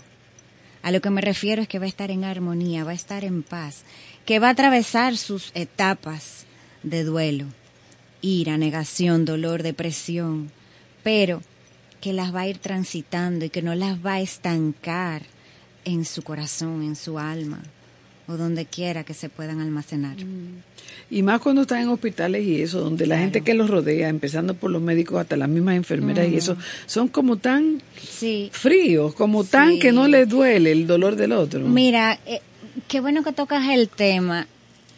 [0.83, 3.25] A lo que me refiero es que va a estar en armonía, va a estar
[3.25, 3.85] en paz,
[4.25, 6.47] que va a atravesar sus etapas
[6.83, 7.45] de duelo,
[8.23, 10.51] ira, negación, dolor, depresión,
[11.03, 11.43] pero
[12.01, 15.23] que las va a ir transitando y que no las va a estancar
[15.85, 17.63] en su corazón, en su alma
[18.29, 20.17] o donde quiera que se puedan almacenar.
[21.11, 24.53] Y más cuando están en hospitales y eso, donde la gente que los rodea, empezando
[24.55, 26.57] por los médicos hasta las mismas enfermeras y eso,
[26.87, 28.51] son como tan Sí.
[28.53, 31.61] fríos, como tan que no les duele el dolor del otro.
[31.61, 32.41] Mira, eh,
[32.87, 34.47] qué bueno que tocas el tema.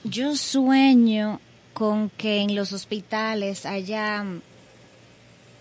[0.02, 1.40] Yo sueño
[1.72, 4.40] con que en los hospitales haya mm,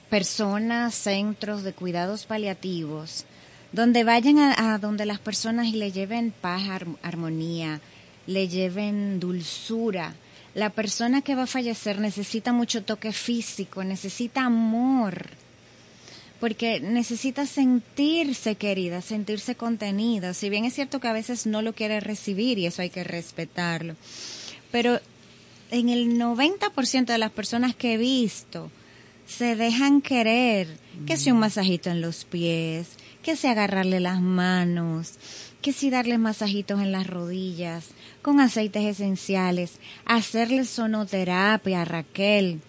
[0.10, 3.26] personas, centros de cuidados paliativos,
[3.72, 7.82] donde vayan a, a donde las personas y le lleven paz, ar- armonía,
[8.28, 10.16] le lleven dulzura.
[10.56, 15.28] La persona que va a fallecer necesita mucho toque físico, necesita amor,
[16.40, 20.34] porque necesita sentirse querida, sentirse contenida.
[20.34, 23.04] Si bien es cierto que a veces no lo quiere recibir y eso hay que
[23.04, 23.96] respetarlo,
[24.72, 25.00] pero
[25.70, 28.72] en el 90% de las personas que he visto
[29.28, 30.68] se dejan querer,
[31.06, 32.88] que si un masajito en los pies,
[33.30, 35.20] que si agarrarle las manos,
[35.62, 37.90] que si darle masajitos en las rodillas,
[38.24, 39.74] con aceites esenciales,
[40.04, 42.60] hacerle sonoterapia a Raquel.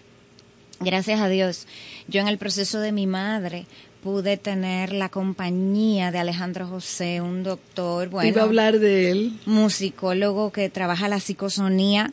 [0.78, 1.66] Gracias a Dios,
[2.08, 3.64] yo en el proceso de mi madre
[4.02, 9.40] pude tener la compañía de Alejandro José, un doctor, bueno, Iba a hablar de él.
[9.46, 12.12] musicólogo que trabaja la psicosonía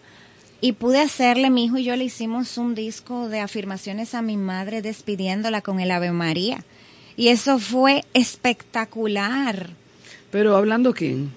[0.61, 4.37] y pude hacerle, mi hijo y yo le hicimos un disco de afirmaciones a mi
[4.37, 6.63] madre despidiéndola con el Ave María.
[7.17, 9.71] Y eso fue espectacular.
[10.31, 11.31] Pero hablando quién?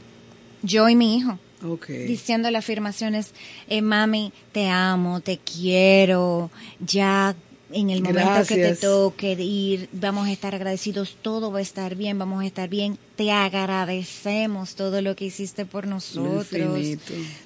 [0.63, 1.39] Yo y mi hijo.
[1.65, 1.89] Ok.
[1.89, 3.33] Diciéndole afirmaciones,
[3.69, 6.51] eh, mami, te amo, te quiero,
[6.81, 7.35] ya
[7.73, 11.95] en el momento que te toque ir, vamos a estar agradecidos, todo va a estar
[11.95, 16.99] bien, vamos a estar bien, te agradecemos todo lo que hiciste por nosotros,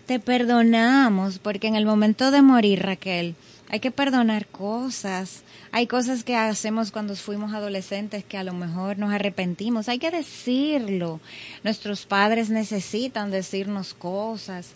[0.06, 3.34] te perdonamos, porque en el momento de morir, Raquel,
[3.68, 5.42] hay que perdonar cosas.
[5.72, 9.88] Hay cosas que hacemos cuando fuimos adolescentes que a lo mejor nos arrepentimos.
[9.88, 11.20] Hay que decirlo.
[11.62, 14.70] Nuestros padres necesitan decirnos cosas.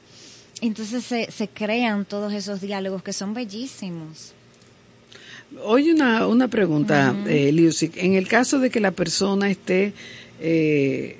[0.60, 4.32] Entonces se, se crean todos esos diálogos que son bellísimos.
[5.64, 7.96] Oye, una, una pregunta, eh, Liusic.
[7.96, 9.94] En el caso de que la persona esté,
[10.40, 11.17] eh,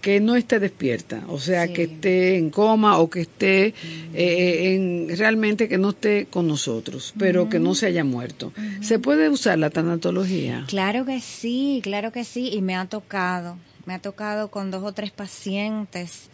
[0.00, 3.74] que no esté despierta, o sea, que esté en coma o que esté
[4.14, 8.98] eh, en realmente que no esté con nosotros, pero que no se haya muerto, ¿se
[8.98, 10.64] puede usar la tanatología?
[10.68, 14.82] Claro que sí, claro que sí, y me ha tocado, me ha tocado con dos
[14.84, 16.30] o tres pacientes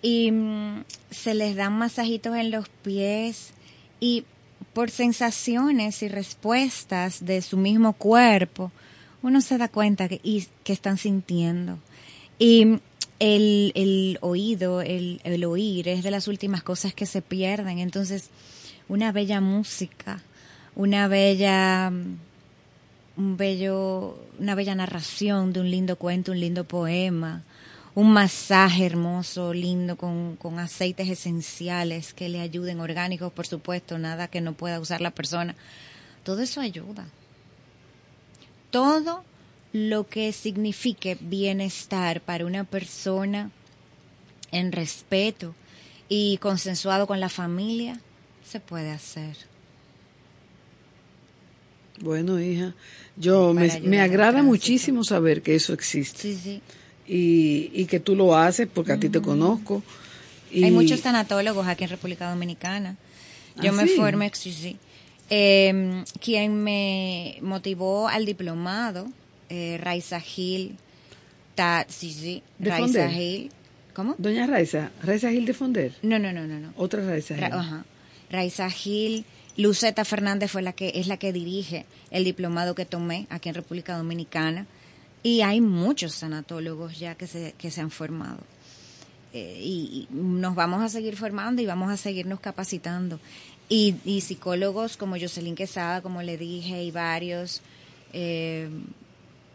[0.00, 3.52] y mm, se les dan masajitos en los pies
[4.00, 4.24] y
[4.72, 8.72] por sensaciones y respuestas de su mismo cuerpo,
[9.22, 11.78] uno se da cuenta que, y, que están sintiendo.
[12.38, 12.80] Y
[13.22, 17.78] el, el oído, el, el oír es de las últimas cosas que se pierden.
[17.78, 18.30] Entonces,
[18.88, 20.20] una bella música,
[20.74, 22.16] una bella mm,
[23.16, 27.44] un bello, una bella narración de un lindo cuento, un lindo poema,
[27.94, 34.26] un masaje hermoso, lindo, con, con aceites esenciales que le ayuden, orgánicos, por supuesto, nada
[34.26, 35.54] que no pueda usar la persona.
[36.24, 37.06] Todo eso ayuda.
[38.72, 39.22] Todo
[39.72, 43.50] lo que signifique bienestar para una persona
[44.50, 45.54] en respeto
[46.08, 47.98] y consensuado con la familia,
[48.44, 49.36] se puede hacer.
[52.00, 52.74] Bueno, hija,
[53.16, 56.20] yo me, me agrada muchísimo saber que eso existe.
[56.20, 56.62] Sí, sí.
[57.06, 59.82] Y, y que tú lo haces porque a ti te conozco.
[60.50, 62.96] Y, Hay muchos tanatólogos aquí en República Dominicana.
[63.56, 63.94] Yo ¿Ah, me sí?
[63.96, 64.76] formé, sí, sí.
[65.30, 69.08] Eh, quien me motivó al diplomado,
[69.52, 70.76] eh, Raiza Gil,
[71.54, 73.10] ta, sí, sí, ¿De Raiza Fonder?
[73.10, 73.50] Gil.
[73.94, 74.14] ¿Cómo?
[74.18, 75.92] Doña Raiza, Raiza Gil de Fonder.
[76.02, 76.72] No, no, no, no, no.
[76.76, 77.44] Otra Raiza Gil.
[77.44, 77.84] Ra- ajá.
[78.30, 79.24] Raiza Gil,
[79.58, 83.54] Luceta Fernández fue la que es la que dirige el diplomado que tomé aquí en
[83.54, 84.66] República Dominicana
[85.22, 88.38] y hay muchos sanatólogos ya que se que se han formado.
[89.34, 93.20] Eh, y, y nos vamos a seguir formando y vamos a seguirnos capacitando.
[93.68, 97.62] Y, y psicólogos como Jocelyn Quesada, como le dije, y varios,
[98.12, 98.68] eh,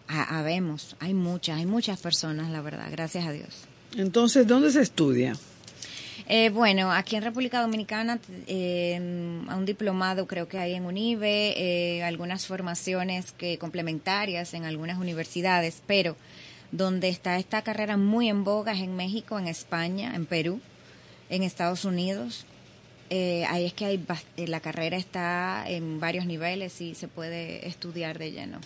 [0.08, 3.66] habemos, hay muchas, hay muchas personas, la verdad, gracias a Dios.
[3.96, 5.36] Entonces, ¿dónde se estudia?
[6.30, 8.96] Eh, bueno, aquí en República Dominicana, eh,
[9.48, 14.98] a un diplomado creo que hay en UNIBE, eh, algunas formaciones que complementarias en algunas
[14.98, 16.18] universidades, pero
[16.72, 20.60] donde está esta carrera muy en boga es en México, en España, en Perú,
[21.30, 22.46] en Estados Unidos.
[23.10, 24.06] Eh, ahí es que hay
[24.36, 28.60] eh, la carrera está en varios niveles y se puede estudiar de lleno.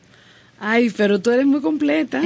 [0.59, 2.22] Ay, pero tú eres muy completa.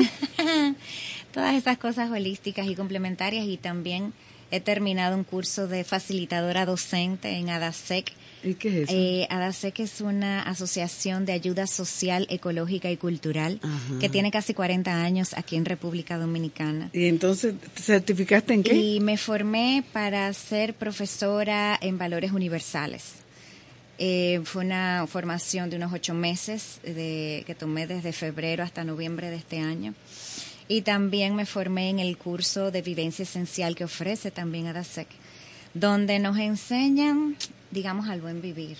[1.35, 4.13] Todas estas cosas holísticas y complementarias y también
[4.53, 8.13] he terminado un curso de facilitadora docente en ADASEC.
[8.45, 8.93] ¿Y qué es eso?
[8.95, 13.99] Eh, ADASEC es una asociación de ayuda social, ecológica y cultural Ajá.
[13.99, 16.91] que tiene casi 40 años aquí en República Dominicana.
[16.93, 18.75] y entonces, ¿te certificaste en qué?
[18.75, 23.23] Y me formé para ser profesora en valores universales.
[23.99, 29.31] Eh, fue una formación de unos ocho meses de, que tomé desde febrero hasta noviembre
[29.31, 29.95] de este año.
[30.73, 35.07] Y también me formé en el curso de vivencia esencial que ofrece también ADASEC,
[35.75, 37.37] donde nos enseñan,
[37.71, 38.79] digamos, al buen vivir.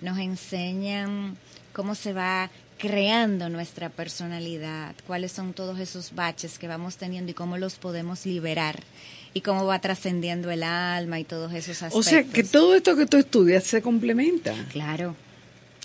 [0.00, 1.36] Nos enseñan
[1.74, 2.48] cómo se va
[2.78, 8.24] creando nuestra personalidad, cuáles son todos esos baches que vamos teniendo y cómo los podemos
[8.24, 8.82] liberar
[9.34, 12.06] y cómo va trascendiendo el alma y todos esos aspectos.
[12.06, 14.54] O sea, que todo esto que tú estudias se complementa.
[14.72, 15.14] Claro.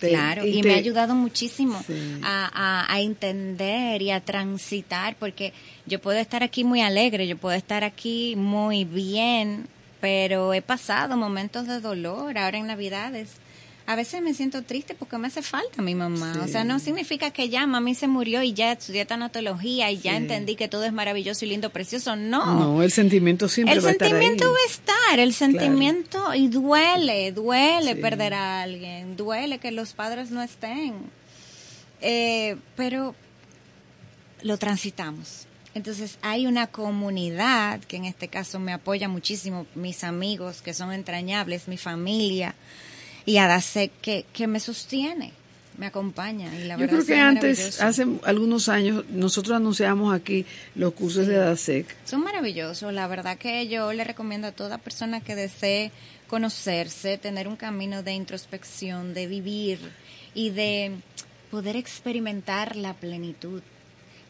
[0.03, 2.19] Te- claro, y, te- me ha ayudado muchísimo Sí.
[2.23, 5.53] a, a- a entender y a transitar, porque
[5.85, 9.67] yo puedo estar aquí muy alegre, yo puedo estar aquí muy bien,
[10.01, 13.29] pero he pasado momentos de dolor ahora en Navidades.
[13.85, 16.39] A veces me siento triste porque me hace falta mi mamá.
[16.41, 20.15] O sea, no significa que ya mami se murió y ya estudié tanatología y ya
[20.15, 22.15] entendí que todo es maravilloso y lindo, precioso.
[22.15, 22.45] No.
[22.59, 24.11] No, el sentimiento siempre El va a estar ahí.
[24.13, 28.01] sentimiento va a estar, el sentimiento, y duele, duele Sí.
[28.01, 30.93] perder a alguien, duele que los padres no estén.
[32.01, 33.15] Eh, pero
[34.43, 35.45] lo transitamos.
[35.75, 40.93] Entonces hay una comunidad que en este caso me apoya muchísimo, mis amigos que son
[40.93, 42.55] entrañables, mi familia,
[43.25, 45.33] y Adasec que, que me sostiene,
[45.77, 46.53] me acompaña.
[46.55, 50.45] Y la Yo verdad creo es que es antes, hace algunos años, nosotros anunciamos aquí
[50.75, 51.87] los cursos de ADASEC.
[52.05, 55.91] Son maravillosos, la verdad que yo le recomiendo a toda persona que desee
[56.27, 59.79] conocerse, tener un camino de introspección, de vivir
[60.33, 60.91] y de
[61.51, 63.61] poder experimentar la plenitud,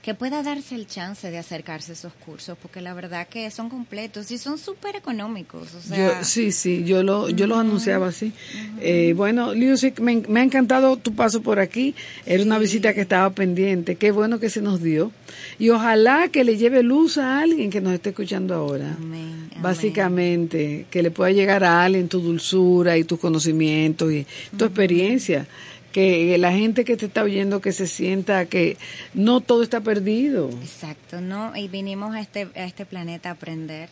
[0.03, 3.69] que pueda darse el chance de acercarse a esos cursos, porque la verdad que son
[3.69, 5.73] completos y son súper económicos.
[5.73, 8.33] O sea, Yo, sí, sí, yo lo, yo los anunciaba así.
[8.81, 11.95] Eh, bueno, Liusic, me, me ha encantado tu paso por aquí.
[12.25, 13.95] Era una visita que estaba pendiente.
[13.95, 15.13] Qué bueno que se nos dio.
[15.57, 18.95] Y ojalá que le lleve luz a alguien que nos esté escuchando ahora.
[18.97, 19.61] Amén, amén.
[19.61, 24.27] Básicamente, que le pueda llegar a alguien tu dulzura y tus conocimientos y
[24.57, 25.47] tu experiencia.
[25.93, 28.77] Que la gente que te está oyendo que se sienta que
[29.13, 30.49] no todo está perdido.
[30.61, 31.55] Exacto, ¿no?
[31.55, 33.89] Y vinimos a este, a este planeta a aprender,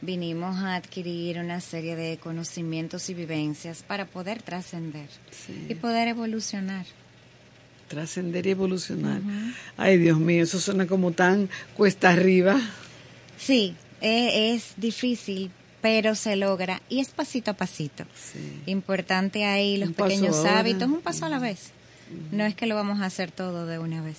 [0.00, 5.08] vinimos a adquirir una serie de conocimientos y vivencias para poder trascender
[5.68, 6.86] y poder evolucionar.
[7.88, 9.20] Trascender y evolucionar.
[9.76, 12.58] Ay, Dios mío, eso suena como tan cuesta arriba.
[13.36, 15.50] Sí, e- es, difícil,
[15.84, 18.04] pero se logra y es pasito a pasito.
[18.64, 21.72] Importante ahí los Un pequeños hábitos, un paso a la vez.
[22.32, 24.16] No es que lo vamos a hacer todo de una vez.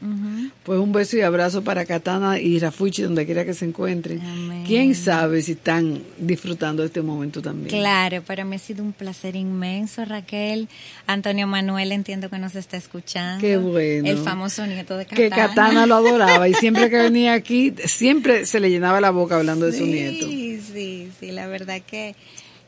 [0.00, 0.50] Ujú.
[0.62, 4.20] Pues un beso y abrazo para Katana y Rafuchi, donde quiera que se encuentren.
[4.66, 7.68] ¿Quién sabe si están disfrutando de este momento también?
[7.68, 10.68] Claro, para mí ha sido un placer inmenso, Raquel.
[11.06, 13.40] Antonio Manuel entiendo que nos está escuchando.
[13.40, 14.08] Qué bueno.
[14.08, 15.28] El famoso nieto de Katana.
[15.28, 19.36] Que Katana lo adoraba y siempre que venía aquí, siempre se le llenaba la boca
[19.36, 20.26] hablando de su nieto.
[20.26, 22.14] Sí, sí, sí, la verdad que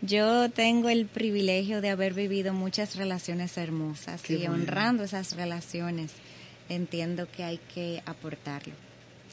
[0.03, 4.55] yo tengo el privilegio de haber vivido muchas relaciones hermosas Qué y bueno.
[4.55, 6.13] honrando esas relaciones
[6.69, 8.73] entiendo que hay que aportarlo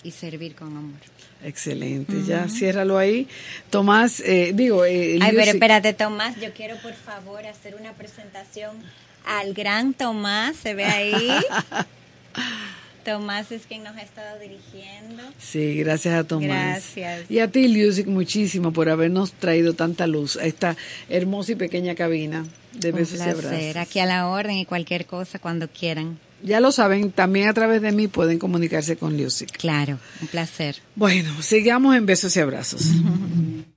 [0.03, 0.99] y servir con amor.
[1.43, 3.27] Excelente, ya ciérralo ahí.
[3.69, 8.77] Tomás, eh, digo, eh, Ay, pero espérate, Tomás, yo quiero por favor hacer una presentación
[9.25, 11.29] al gran Tomás, ¿se ve ahí?
[13.07, 15.23] Tomás es quien nos ha estado dirigiendo.
[15.39, 16.47] Sí, gracias a Tomás.
[16.93, 17.31] Gracias.
[17.31, 20.75] Y a ti, Lucy, muchísimo por habernos traído tanta luz a esta
[21.07, 23.75] hermosa y pequeña cabina de Un besos y placer, abrazos.
[23.77, 26.19] aquí a la orden y cualquier cosa cuando quieran.
[26.43, 29.45] Ya lo saben, también a través de mí pueden comunicarse con Lucy.
[29.45, 30.75] Claro, un placer.
[30.95, 32.81] Bueno, sigamos en besos y abrazos.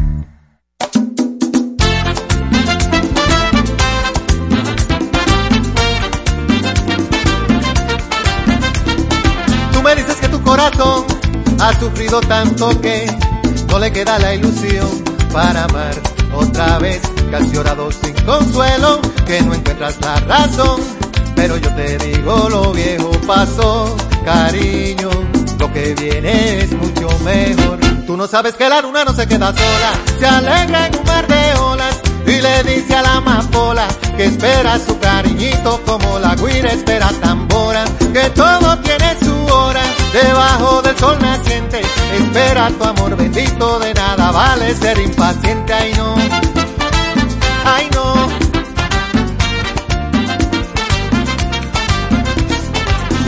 [11.61, 13.05] Ha sufrido tanto que
[13.67, 14.89] no le queda la ilusión
[15.31, 15.93] para amar
[16.33, 20.81] otra vez, que has llorado sin consuelo, que no encuentras la razón.
[21.35, 25.09] Pero yo te digo lo viejo pasó, cariño,
[25.59, 27.79] lo que viene es mucho mejor.
[28.07, 31.27] Tú no sabes que la luna no se queda sola, se alegra en un mar
[31.27, 36.71] de olas y le dice a la amapola que espera su cariñito como la guira
[36.71, 39.83] espera tambora, que todo tiene su hora
[40.13, 41.81] debajo del sol naciente.
[42.13, 46.15] Espera tu amor bendito, de nada vale ser impaciente, ay no,
[47.65, 48.11] ay no.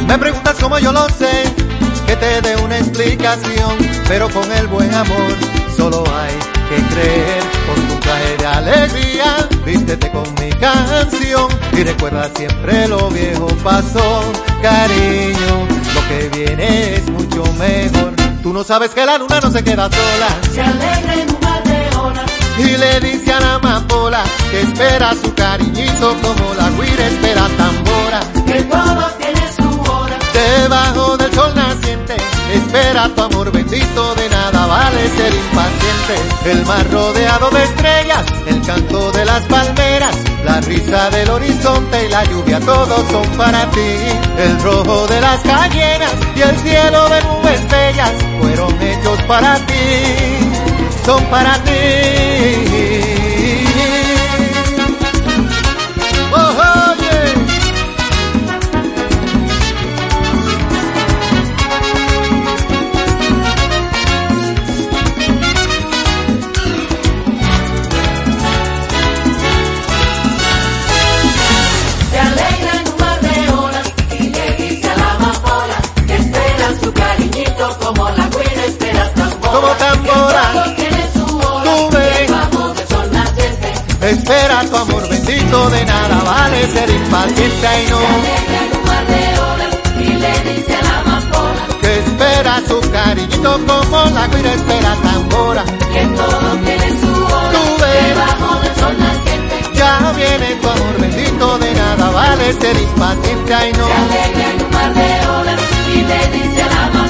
[0.08, 1.44] Me preguntas cómo yo lo sé,
[2.06, 3.78] que te dé una explicación,
[4.08, 5.32] pero con el buen amor
[5.76, 6.36] solo hay
[6.70, 7.44] que creer.
[7.66, 14.24] Con tu traje de alegría, vístete con mi canción y recuerda siempre lo viejo pasó,
[14.62, 15.73] cariño.
[16.14, 18.14] Que viene es mucho mejor.
[18.44, 20.28] Tú no sabes que la luna no se queda sola.
[20.54, 22.32] Se alegra en un mar de olas.
[22.60, 28.20] Y le dice a la amapola que espera su cariñito como la guira espera tambora.
[28.46, 30.20] Que todo tiene su hora.
[30.34, 32.16] Debajo del sol naciente,
[32.56, 36.52] espera tu amor bendito, de nada vale ser impaciente.
[36.52, 40.16] El mar rodeado de estrellas, el canto de las palmeras,
[40.46, 43.96] la risa del horizonte y la lluvia, todos son para ti.
[44.38, 49.84] El rojo de las cayenas y el cielo de nubes bellas, fueron hechos para ti,
[51.06, 53.03] son para ti.
[79.54, 80.44] Como tambora.
[81.14, 83.74] Tú naciente.
[84.02, 88.00] Espera tu amor bendito, de nada vale ser impaciente y no.
[91.82, 95.64] Que espera su cariñito como la guira espera tambora.
[95.94, 97.52] que todo tiene su hora.
[97.54, 99.56] Tú naciente.
[99.76, 103.86] Ya viene tu amor bendito, de nada vale ser impaciente y no.
[103.86, 105.62] Se alegra en un de olas
[105.94, 107.03] y le dice a la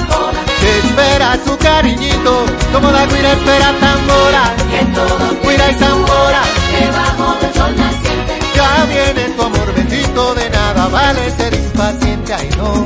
[1.14, 4.54] espera su cariñito, como la guira espera tambora.
[4.72, 8.38] Y en todo cuida y tambora, que bajo del sol naciente.
[8.56, 12.84] Ya viene tu amor bendito, de nada vale ser impaciente, ay no.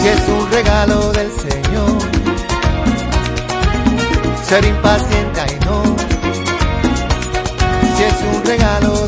[0.00, 1.98] Si es un regalo del Señor,
[4.48, 5.82] ser impaciente, ay no.
[7.96, 8.99] Si es un regalo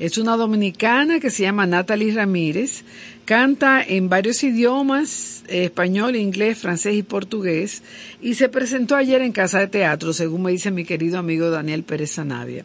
[0.00, 2.84] Es una dominicana que se llama Natalie Ramírez.
[3.26, 7.82] Canta en varios idiomas, eh, español, inglés, francés y portugués.
[8.22, 11.82] Y se presentó ayer en Casa de Teatro, según me dice mi querido amigo Daniel
[11.82, 12.64] Pérez Sanavia.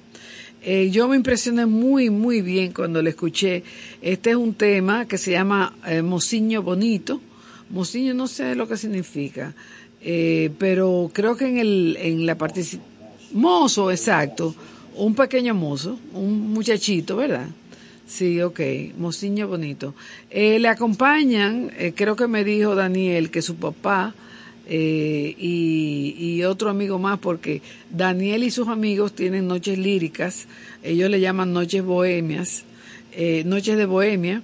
[0.63, 3.63] Eh, yo me impresioné muy, muy bien cuando le escuché.
[4.01, 7.19] Este es un tema que se llama eh, Mociño Bonito.
[7.69, 9.53] Mociño no sé lo que significa,
[9.99, 12.95] pero creo que en, el, en la participación...
[13.33, 14.55] Mozo, exacto
[14.97, 17.47] un pequeño mozo, un muchachito, ¿verdad?
[18.07, 18.59] Sí, ok,
[18.97, 19.95] mociño bonito.
[20.29, 24.13] Eh, le acompañan, eh, creo que me dijo Daniel que su papá
[24.67, 30.47] eh, y, y, otro amigo más, porque Daniel y sus amigos tienen noches líricas,
[30.83, 32.63] ellos le llaman noches bohemias,
[33.45, 34.41] noches de bohemia,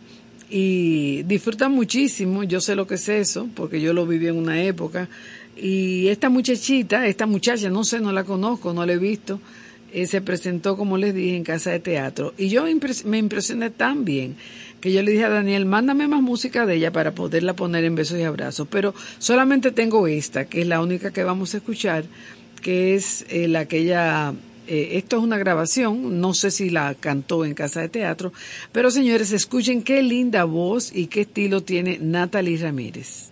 [0.49, 4.64] y disfrutan muchísimo, yo sé lo que es eso, porque yo lo viví en una
[4.64, 5.10] época,
[5.57, 9.40] y esta muchachita, esta muchacha, no sé, no la conozco, no la he visto,
[9.93, 12.34] eh, se presentó, como les dije, en casa de teatro.
[12.38, 12.65] Y yo
[13.05, 14.35] me impresioné tan bien
[14.81, 17.95] que yo le dije a Daniel, mándame más música de ella para poderla poner en
[17.95, 18.68] besos y abrazos.
[18.69, 22.03] Pero solamente tengo esta, que es la única que vamos a escuchar,
[22.61, 24.34] que es eh, la que ella...
[24.68, 28.31] Eh, esto es una grabación, no sé si la cantó en casa de teatro,
[28.72, 33.31] pero señores, escuchen qué linda voz y qué estilo tiene Natalie Ramírez.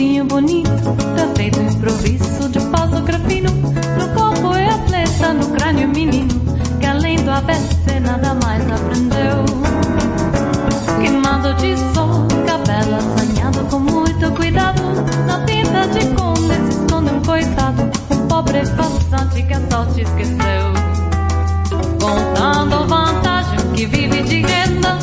[0.00, 0.70] Mocinho bonito,
[1.14, 3.50] tá feito improviso de pausa grafino.
[3.98, 6.40] No corpo é atleta, no crânio menino,
[6.80, 9.44] que além do ABC nada mais aprendeu.
[10.98, 14.80] Queimado de sol, cabelo assanhado com muito cuidado.
[15.26, 20.72] Na tinta de conde se esconde um coitado, um pobre passante que a sorte esqueceu.
[22.00, 24.98] Contando vantagem que vive de renda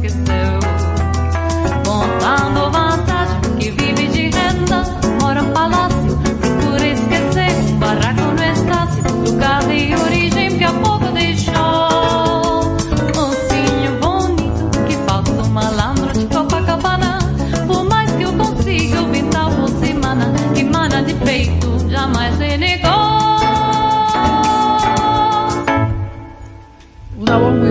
[0.00, 0.23] que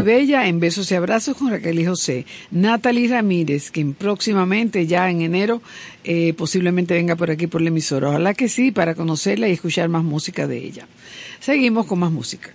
[0.03, 2.25] Bella en Besos y Abrazos con Raquel y José.
[2.51, 5.61] Natalie Ramírez, quien próximamente, ya en enero,
[6.03, 8.09] eh, posiblemente venga por aquí por la emisora.
[8.09, 10.88] Ojalá que sí, para conocerla y escuchar más música de ella.
[11.39, 12.51] Seguimos con más música.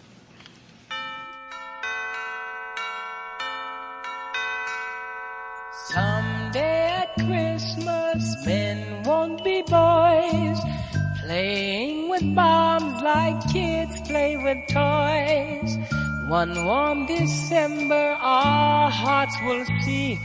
[5.89, 10.59] Someday at Christmas, men won't be boys,
[11.25, 15.98] playing with bombs like kids play with toys.
[16.29, 20.21] One warm December, our hearts will see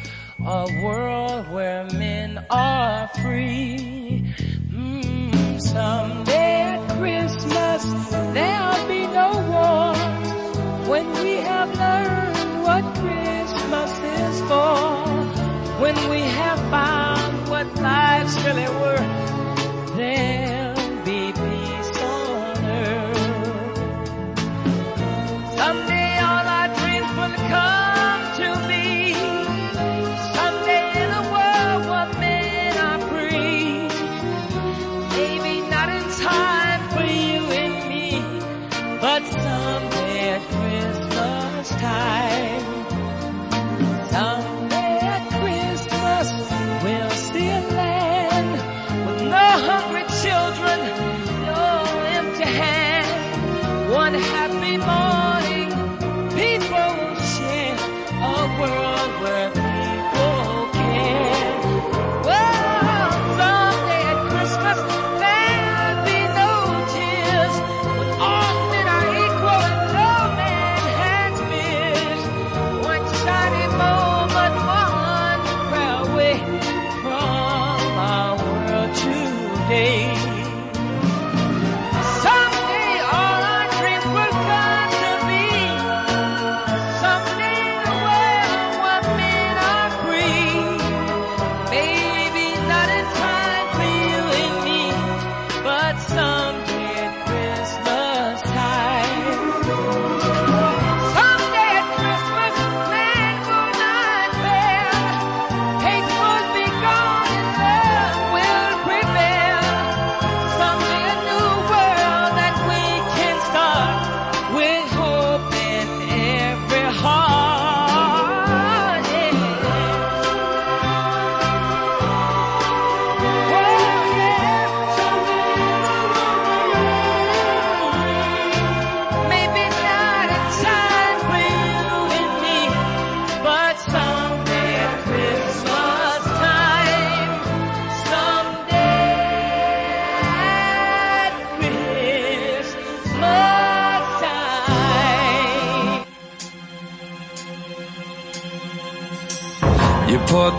[0.45, 4.35] a world where men are free.
[4.67, 7.83] Mm, someday at Christmas,
[8.33, 9.95] there'll be no war.
[10.91, 15.03] When we have learned what Christmas is for.
[15.81, 20.62] When we have found what life's really worth, there'll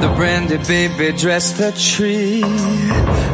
[0.05, 2.43] the brandy, baby, dressed the tree.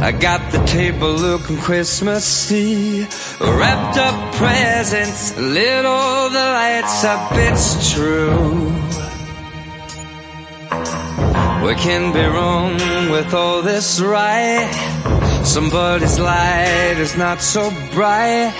[0.09, 3.07] I got the table looking Christmassy.
[3.41, 8.71] Wrapped up presents, lit all the lights up, it's true.
[11.67, 12.75] We can be wrong
[13.11, 14.71] with all this right.
[15.45, 18.55] Somebody's light is not so bright.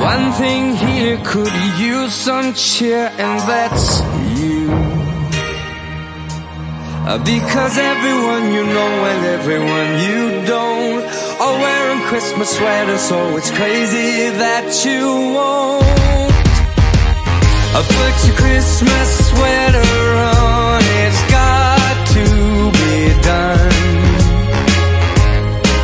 [0.00, 4.00] One thing here could use some cheer, and that's
[7.18, 11.04] Because everyone you know and everyone you don't
[11.44, 15.04] are wearing Christmas sweaters, so it's crazy that you
[15.36, 15.84] won't.
[17.76, 19.92] Uh, Put your Christmas sweater
[20.40, 22.24] on, it's got to
[22.80, 23.72] be done.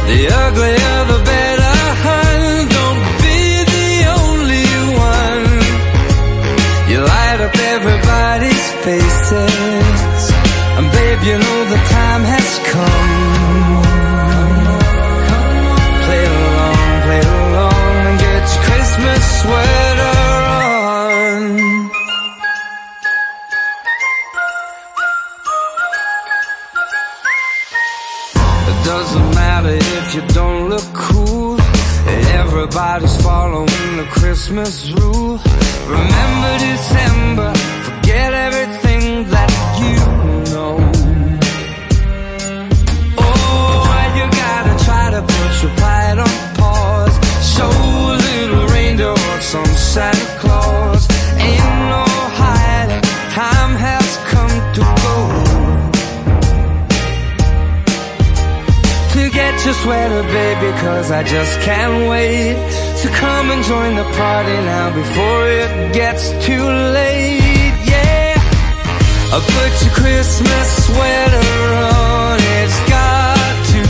[0.09, 0.98] The uglier
[11.29, 13.13] you know the time has come.
[16.05, 20.15] Play along, play along, and get your Christmas sweater
[20.57, 21.41] on.
[28.71, 31.59] It doesn't matter if you don't look cool.
[32.43, 35.37] Everybody's following the Christmas rule.
[35.99, 37.51] Remember December,
[37.89, 39.48] forget everything that
[46.19, 47.17] on pause.
[47.43, 48.67] Show a little
[49.77, 51.09] Santa Claus.
[51.91, 52.05] No
[52.41, 53.03] hiding,
[53.35, 55.17] time has come to go.
[59.15, 62.55] to get your sweater, baby, cause I just can't wait
[63.03, 66.67] to come and join the party now before it gets too
[66.99, 68.35] late, yeah.
[69.35, 71.51] I put your Christmas sweater
[71.97, 73.83] on, it's got to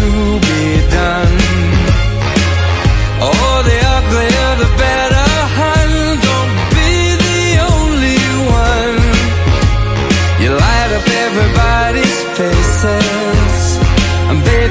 [0.49, 1.48] be done.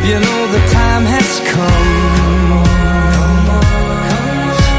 [0.07, 1.87] You know the time has come.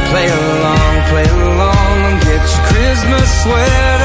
[0.08, 3.97] Play along, play along, and get your Christmas sweater.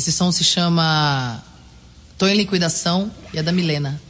[0.00, 1.42] Esse som se chama
[2.16, 4.00] Tô em Liquidação e é da Milena.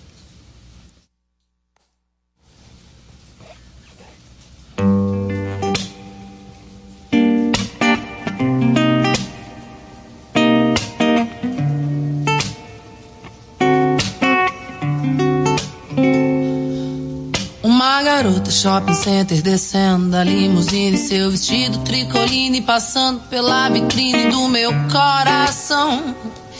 [18.61, 26.15] Shopping center descendo da limusine, seu vestido tricoline passando pela vitrine do meu coração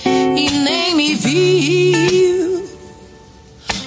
[0.07, 2.71] e nem me viu.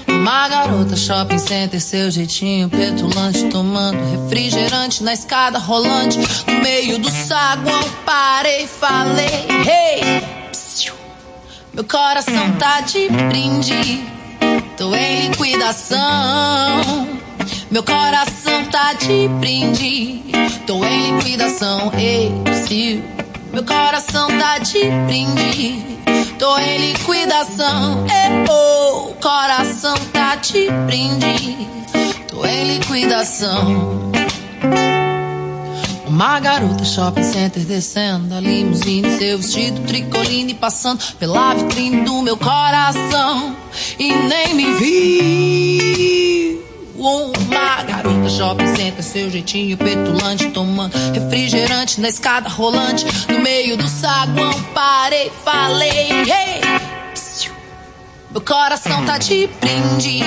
[0.07, 7.10] Uma garota shopping center, seu jeitinho petulante, tomando refrigerante na escada rolante, no meio do
[7.10, 10.22] saguão parei, falei, hey,
[11.73, 14.03] meu coração tá de brinde,
[14.77, 17.23] tô em liquidação.
[17.74, 20.22] Meu coração tá de brinde,
[20.68, 23.04] tô em liquidação, ei, psiu.
[23.52, 25.84] Meu coração tá de brinde,
[26.38, 31.68] tô em liquidação, ei, oh, coração tá de brinde,
[32.28, 34.12] tô em liquidação.
[36.06, 42.38] Uma garota shopping center descendo da limusine, seu vestido tricoline passando pela vitrine do meu
[42.38, 43.56] coração
[43.98, 46.23] e nem me viu.
[47.03, 53.85] Uma garota shopping center, seu jeitinho petulante, tomando refrigerante na escada rolante, no meio do
[53.89, 56.61] saguão parei, falei, hey,
[58.31, 60.21] meu coração tá de brinde.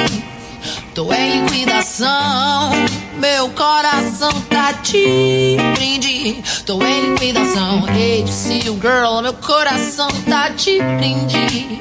[0.95, 2.71] Tô em liquidação,
[3.17, 6.43] meu coração tá de brinde.
[6.67, 11.81] Tô em liquidação, hey, see you girl, meu coração tá de brinde.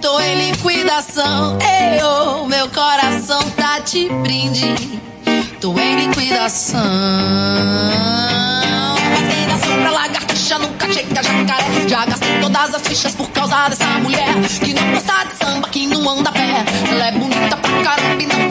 [0.00, 5.00] Tô em liquidação, ei, oh, meu coração tá de brinde.
[5.60, 6.80] Tô em liquidação.
[9.48, 11.88] Da sombra, lagartixa, nunca chega jacaré.
[11.88, 14.34] Já gastei todas as fichas por causa dessa mulher.
[14.62, 16.64] Que não gosta de samba, que não anda a pé.
[16.90, 18.45] Ela é bonita pra caramba e não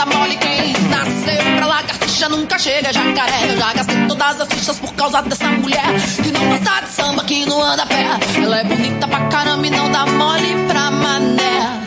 [2.26, 3.48] lagartixa, nunca chega jacaré.
[3.50, 5.86] Eu já gastei todas as fichas por causa dessa mulher.
[6.22, 8.08] Que não gosta de samba, que não anda a pé.
[8.42, 11.82] Ela é bonita pra caramba e não dá mole pra mané.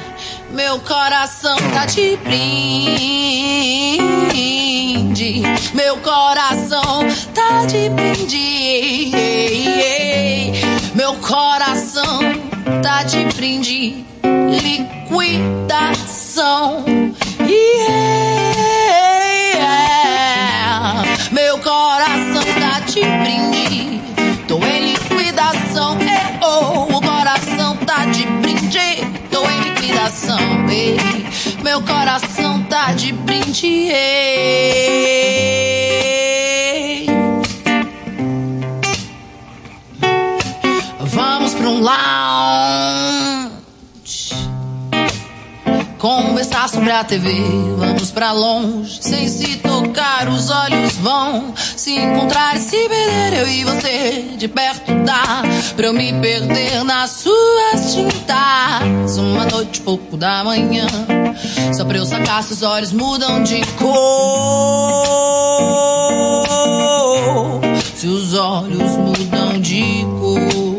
[0.51, 2.59] Meu coração tá de brinde.
[5.75, 9.13] Meu coração tá de brinde.
[10.95, 12.21] Meu coração
[12.83, 14.05] tá de brinde.
[15.09, 16.85] Liquidação.
[17.41, 18.28] Yeah.
[21.99, 24.01] Coração tá de brinde.
[24.47, 25.99] Tô em liquidação.
[26.01, 28.79] Eh, oh, o coração tá de brinde.
[29.33, 30.39] Tô em liquidação.
[30.71, 30.97] ei.
[31.61, 33.67] Meu coração tá de brinde.
[33.91, 34.29] ei.
[41.01, 42.79] Vamos pra um lounge.
[46.67, 47.33] Sobre a TV,
[47.79, 53.39] vamos pra longe, sem se tocar, os olhos vão se encontrar e se perder.
[53.39, 55.43] Eu e você de perto dá
[55.75, 59.17] pra eu me perder nas suas tintas.
[59.17, 60.87] Uma noite, pouco da manhã,
[61.75, 63.89] só pra eu sacar se os olhos mudam de cor.
[67.95, 70.78] Se os olhos mudam de cor.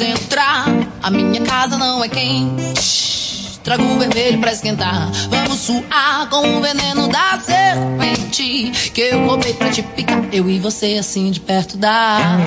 [0.00, 0.66] Entrar.
[1.02, 3.21] A minha casa não é quente.
[3.64, 5.10] Trago vermelho pra esquentar.
[5.30, 8.90] Vamos suar com o veneno da serpente.
[8.92, 10.22] Que eu roubei pra te picar.
[10.32, 12.38] Eu e você assim de perto dá.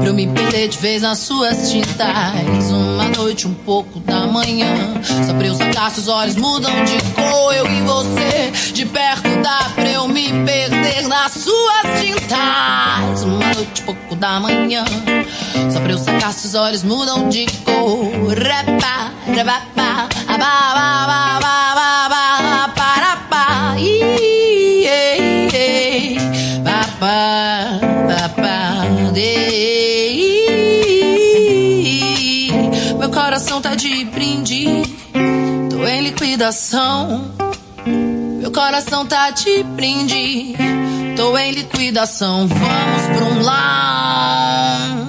[0.00, 2.70] Pra eu me perder de vez nas suas tintas.
[2.70, 4.94] Uma noite, um pouco da manhã.
[5.26, 7.54] Só pra eu sacar se os olhos mudam de cor.
[7.54, 9.70] Eu e você de perto dá.
[9.74, 13.22] Pra eu me perder nas suas tintas.
[13.24, 14.84] Uma noite, um pouco da manhã.
[15.72, 18.10] Só pra eu sacar se os olhos mudam de cor.
[18.36, 20.41] Repa, repapa, ababababababa,
[32.98, 34.64] Meu coração tá de brinde,
[35.70, 37.32] tô em liquidação.
[38.40, 40.54] Meu coração tá de brinde,
[41.16, 42.46] tô em liquidação.
[42.46, 45.01] Vamos pra um lounge.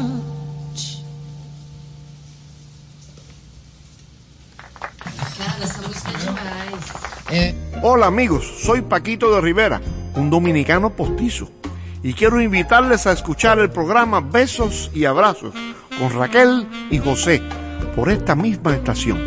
[5.64, 7.56] Demais.
[7.82, 9.82] Hola amigos, soy Paquito de Rivera,
[10.16, 11.50] un dominicano postizo,
[12.04, 15.56] y quiero invitarles a escuchar el programa Besos y Abrazos
[15.98, 17.42] con Raquel y José
[17.96, 19.26] por esta misma estación.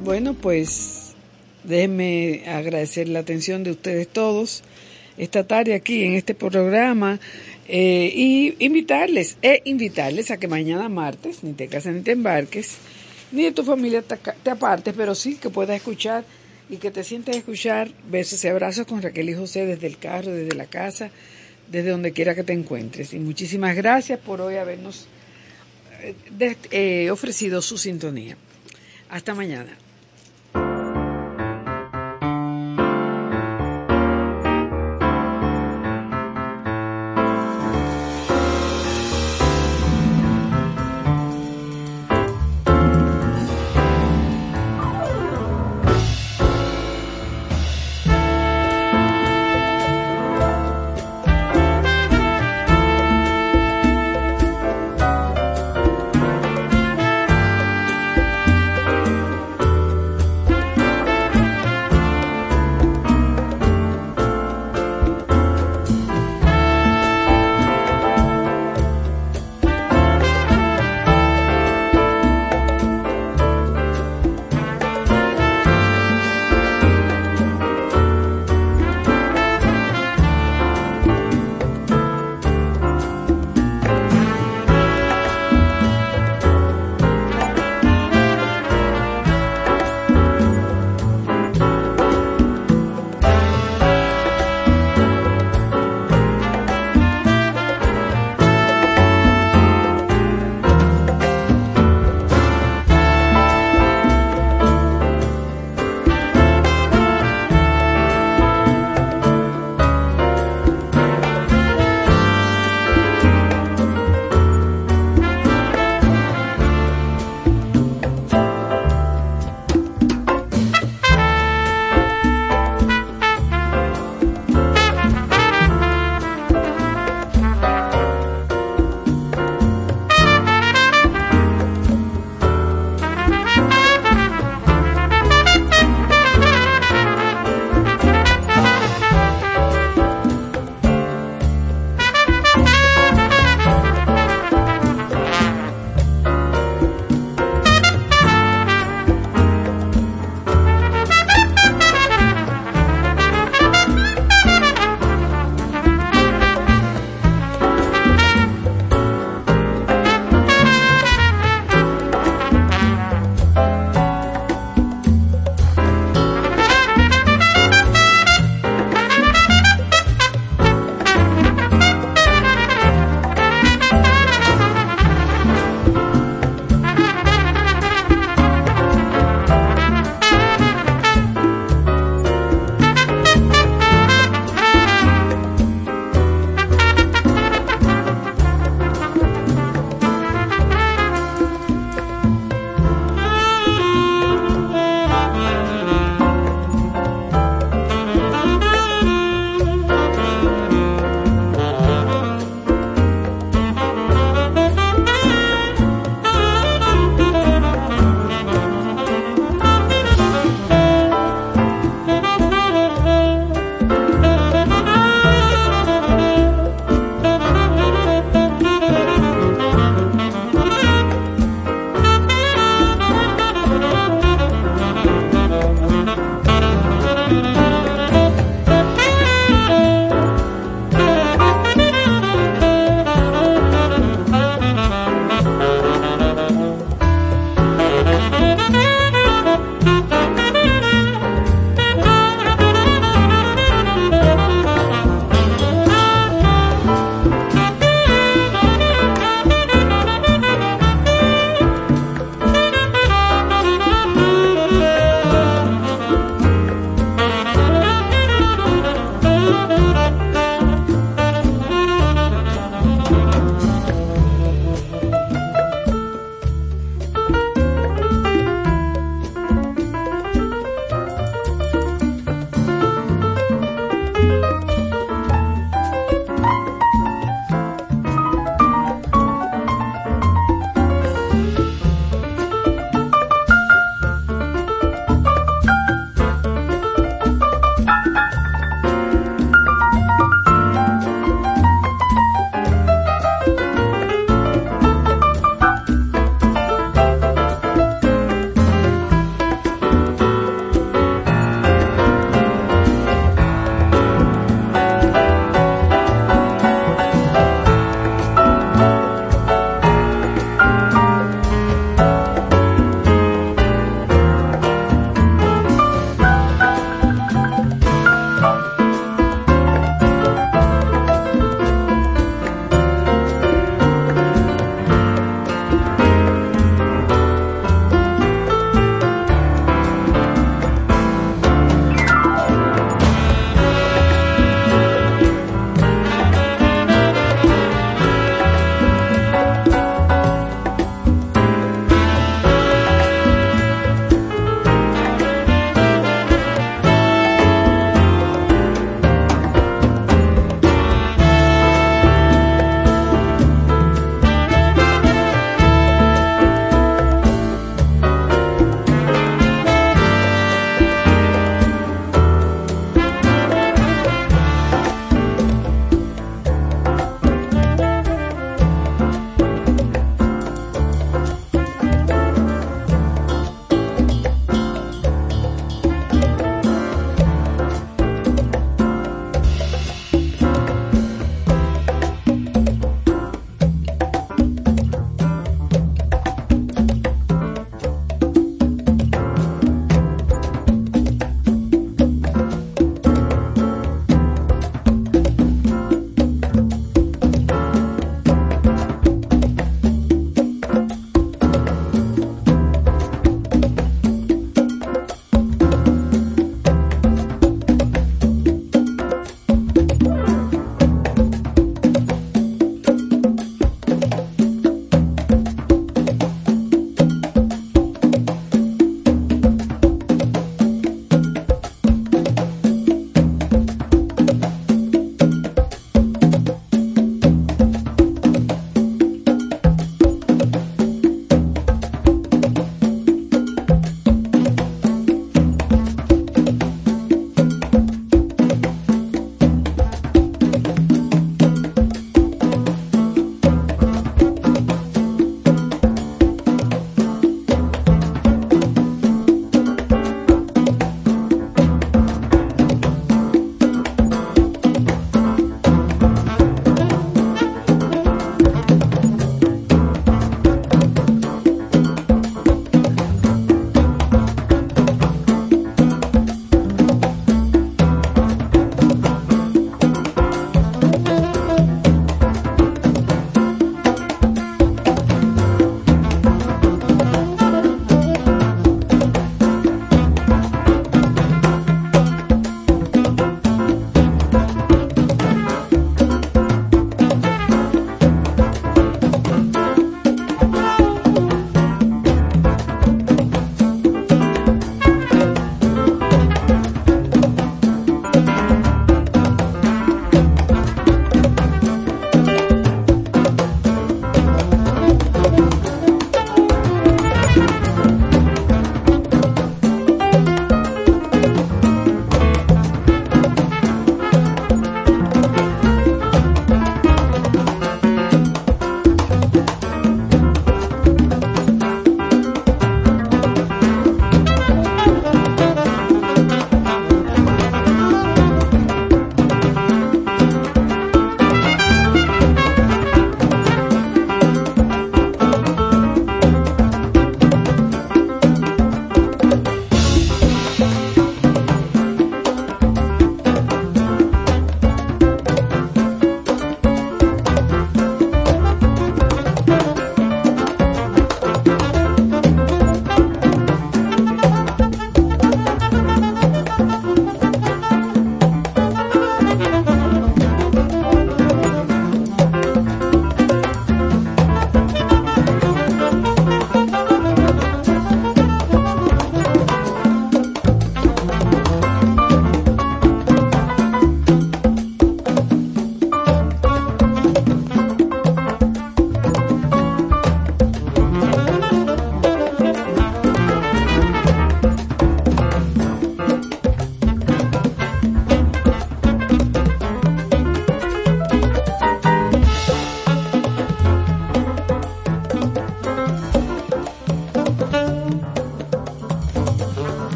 [0.00, 1.14] Bueno, pues
[1.62, 4.64] déjenme agradecer la atención de ustedes todos
[5.18, 7.20] esta tarde aquí en este programa
[7.68, 12.78] eh, y invitarles, e invitarles a que mañana martes ni te cases ni te embarques,
[13.30, 16.24] ni de tu familia te, te apartes, pero sí que puedas escuchar
[16.68, 20.32] y que te sientas escuchar besos y abrazos con Raquel y José desde el carro,
[20.32, 21.10] desde la casa,
[21.70, 23.12] desde donde quiera que te encuentres.
[23.12, 25.06] Y muchísimas gracias por hoy habernos
[26.02, 28.36] eh, eh, ofrecido su sintonía.
[29.08, 29.76] Hasta mañana.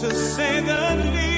[0.00, 1.31] to say the least.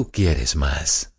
[0.00, 1.09] Tú quieres más.